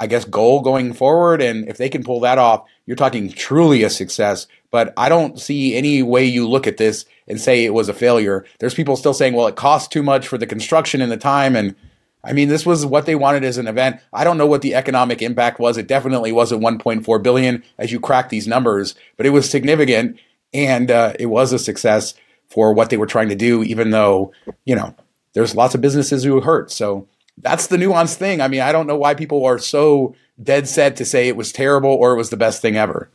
I 0.00 0.08
guess, 0.08 0.24
goal 0.24 0.60
going 0.62 0.92
forward. 0.92 1.40
And 1.40 1.68
if 1.68 1.76
they 1.76 1.88
can 1.88 2.02
pull 2.02 2.18
that 2.20 2.38
off, 2.38 2.64
you're 2.86 2.96
talking 2.96 3.30
truly 3.30 3.84
a 3.84 3.90
success. 3.90 4.48
But 4.72 4.92
I 4.96 5.08
don't 5.08 5.38
see 5.38 5.76
any 5.76 6.02
way 6.02 6.24
you 6.24 6.48
look 6.48 6.66
at 6.66 6.76
this 6.76 7.04
and 7.28 7.40
say 7.40 7.64
it 7.64 7.72
was 7.72 7.88
a 7.88 7.94
failure. 7.94 8.44
There's 8.58 8.74
people 8.74 8.96
still 8.96 9.14
saying, 9.14 9.34
well, 9.34 9.46
it 9.46 9.54
cost 9.54 9.92
too 9.92 10.02
much 10.02 10.26
for 10.26 10.38
the 10.38 10.46
construction 10.46 11.00
and 11.00 11.12
the 11.12 11.16
time. 11.16 11.54
And 11.54 11.76
I 12.24 12.32
mean, 12.32 12.48
this 12.48 12.66
was 12.66 12.84
what 12.84 13.06
they 13.06 13.14
wanted 13.14 13.44
as 13.44 13.58
an 13.58 13.68
event. 13.68 14.00
I 14.12 14.24
don't 14.24 14.38
know 14.38 14.46
what 14.46 14.62
the 14.62 14.74
economic 14.74 15.22
impact 15.22 15.60
was. 15.60 15.78
It 15.78 15.86
definitely 15.86 16.32
wasn't 16.32 16.62
1.4 16.62 17.22
billion 17.22 17.62
as 17.78 17.92
you 17.92 18.00
crack 18.00 18.28
these 18.28 18.48
numbers, 18.48 18.96
but 19.16 19.24
it 19.24 19.30
was 19.30 19.48
significant 19.48 20.18
and 20.52 20.90
uh, 20.90 21.12
it 21.20 21.26
was 21.26 21.52
a 21.52 21.58
success 21.60 22.14
for 22.48 22.72
what 22.72 22.90
they 22.90 22.96
were 22.96 23.06
trying 23.06 23.28
to 23.28 23.36
do, 23.36 23.62
even 23.62 23.90
though, 23.90 24.32
you 24.64 24.74
know, 24.74 24.94
there's 25.34 25.54
lots 25.54 25.74
of 25.74 25.80
businesses 25.80 26.24
who 26.24 26.40
hurt. 26.40 26.70
So 26.70 27.06
that's 27.36 27.66
the 27.66 27.76
nuanced 27.76 28.16
thing. 28.16 28.40
I 28.40 28.48
mean, 28.48 28.60
I 28.60 28.72
don't 28.72 28.86
know 28.86 28.96
why 28.96 29.14
people 29.14 29.44
are 29.44 29.58
so 29.58 30.14
dead 30.42 30.68
set 30.68 30.96
to 30.96 31.04
say 31.04 31.28
it 31.28 31.36
was 31.36 31.52
terrible 31.52 31.90
or 31.90 32.12
it 32.12 32.16
was 32.16 32.30
the 32.30 32.36
best 32.36 32.62
thing 32.62 32.76
ever. 32.76 33.08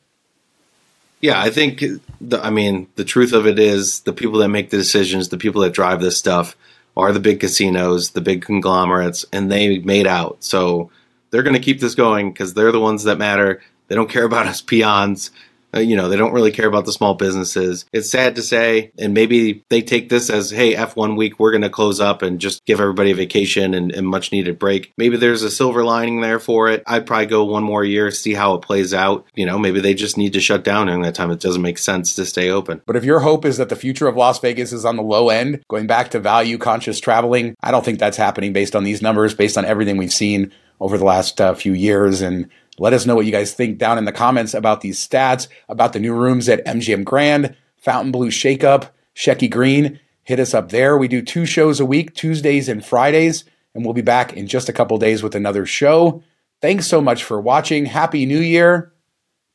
Yeah, 1.21 1.41
I 1.41 1.49
think, 1.49 1.81
the, 2.19 2.43
I 2.43 2.49
mean, 2.49 2.87
the 2.95 3.05
truth 3.05 3.31
of 3.31 3.47
it 3.47 3.57
is 3.57 4.01
the 4.01 4.13
people 4.13 4.39
that 4.39 4.49
make 4.49 4.69
the 4.69 4.77
decisions, 4.77 5.29
the 5.29 5.37
people 5.37 5.61
that 5.61 5.73
drive 5.73 6.01
this 6.01 6.17
stuff 6.17 6.55
are 6.97 7.11
the 7.11 7.19
big 7.19 7.39
casinos, 7.39 8.11
the 8.11 8.21
big 8.21 8.41
conglomerates, 8.41 9.25
and 9.31 9.51
they 9.51 9.79
made 9.79 10.05
out. 10.05 10.43
So 10.43 10.91
they're 11.29 11.43
going 11.43 11.55
to 11.55 11.61
keep 11.61 11.79
this 11.79 11.95
going 11.95 12.31
because 12.31 12.53
they're 12.53 12.71
the 12.71 12.79
ones 12.79 13.03
that 13.03 13.17
matter. 13.17 13.61
They 13.87 13.95
don't 13.95 14.09
care 14.09 14.25
about 14.25 14.47
us 14.47 14.61
peons. 14.61 15.31
Uh, 15.73 15.79
you 15.79 15.95
know, 15.95 16.09
they 16.09 16.17
don't 16.17 16.33
really 16.33 16.51
care 16.51 16.67
about 16.67 16.85
the 16.85 16.91
small 16.91 17.15
businesses. 17.15 17.85
It's 17.91 18.09
sad 18.09 18.35
to 18.35 18.43
say, 18.43 18.91
and 18.99 19.13
maybe 19.13 19.63
they 19.69 19.81
take 19.81 20.09
this 20.09 20.29
as, 20.29 20.51
hey, 20.51 20.75
F1 20.75 21.17
week, 21.17 21.39
we're 21.39 21.51
going 21.51 21.61
to 21.61 21.69
close 21.69 21.99
up 21.99 22.21
and 22.21 22.39
just 22.39 22.65
give 22.65 22.79
everybody 22.79 23.11
a 23.11 23.15
vacation 23.15 23.73
and, 23.73 23.91
and 23.91 24.07
much 24.07 24.31
needed 24.31 24.59
break. 24.59 24.93
Maybe 24.97 25.17
there's 25.17 25.43
a 25.43 25.51
silver 25.51 25.83
lining 25.83 26.21
there 26.21 26.39
for 26.39 26.69
it. 26.69 26.83
I'd 26.85 27.05
probably 27.05 27.25
go 27.25 27.43
one 27.43 27.63
more 27.63 27.83
year, 27.83 28.11
see 28.11 28.33
how 28.33 28.53
it 28.55 28.61
plays 28.61 28.93
out. 28.93 29.25
You 29.35 29.45
know, 29.45 29.57
maybe 29.57 29.79
they 29.79 29.93
just 29.93 30.17
need 30.17 30.33
to 30.33 30.41
shut 30.41 30.63
down 30.63 30.87
during 30.87 31.01
that 31.01 31.15
time. 31.15 31.31
It 31.31 31.39
doesn't 31.39 31.61
make 31.61 31.77
sense 31.77 32.15
to 32.15 32.25
stay 32.25 32.49
open. 32.49 32.81
But 32.85 32.95
if 32.95 33.03
your 33.03 33.21
hope 33.21 33.45
is 33.45 33.57
that 33.57 33.69
the 33.69 33.75
future 33.75 34.07
of 34.07 34.15
Las 34.15 34.39
Vegas 34.39 34.73
is 34.73 34.85
on 34.85 34.95
the 34.95 35.03
low 35.03 35.29
end, 35.29 35.63
going 35.67 35.87
back 35.87 36.11
to 36.11 36.19
value 36.19 36.57
conscious 36.57 36.99
traveling, 36.99 37.55
I 37.63 37.71
don't 37.71 37.83
think 37.83 37.99
that's 37.99 38.17
happening 38.17 38.53
based 38.53 38.75
on 38.75 38.83
these 38.83 39.01
numbers, 39.01 39.33
based 39.33 39.57
on 39.57 39.65
everything 39.65 39.97
we've 39.97 40.13
seen 40.13 40.51
over 40.79 40.97
the 40.97 41.05
last 41.05 41.39
uh, 41.39 41.53
few 41.53 41.73
years. 41.73 42.21
And 42.21 42.49
let 42.79 42.93
us 42.93 43.05
know 43.05 43.15
what 43.15 43.25
you 43.25 43.31
guys 43.31 43.53
think 43.53 43.77
down 43.77 43.97
in 43.97 44.05
the 44.05 44.11
comments 44.11 44.53
about 44.53 44.81
these 44.81 45.05
stats, 45.05 45.47
about 45.69 45.93
the 45.93 45.99
new 45.99 46.13
rooms 46.13 46.49
at 46.49 46.65
MGM 46.65 47.03
Grand, 47.03 47.55
Fontainebleau 47.77 48.27
Shakeup, 48.27 48.89
Shecky 49.15 49.49
Greene. 49.49 49.99
Hit 50.23 50.39
us 50.39 50.53
up 50.53 50.69
there. 50.69 50.97
We 50.97 51.07
do 51.07 51.21
two 51.21 51.45
shows 51.45 51.79
a 51.79 51.85
week, 51.85 52.15
Tuesdays 52.15 52.69
and 52.69 52.83
Fridays, 52.83 53.43
and 53.75 53.83
we'll 53.83 53.93
be 53.93 54.01
back 54.01 54.33
in 54.33 54.47
just 54.47 54.69
a 54.69 54.73
couple 54.73 54.97
days 54.97 55.21
with 55.21 55.35
another 55.35 55.65
show. 55.65 56.23
Thanks 56.61 56.87
so 56.87 57.01
much 57.01 57.23
for 57.23 57.41
watching. 57.41 57.85
Happy 57.85 58.25
New 58.25 58.39
Year. 58.39 58.93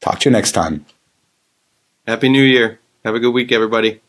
Talk 0.01 0.21
to 0.21 0.29
you 0.29 0.33
next 0.33 0.53
time. 0.53 0.85
Happy 2.07 2.29
New 2.29 2.43
Year. 2.43 2.79
Have 3.05 3.15
a 3.15 3.21
good 3.21 3.33
week, 3.33 3.51
everybody. 3.51 4.01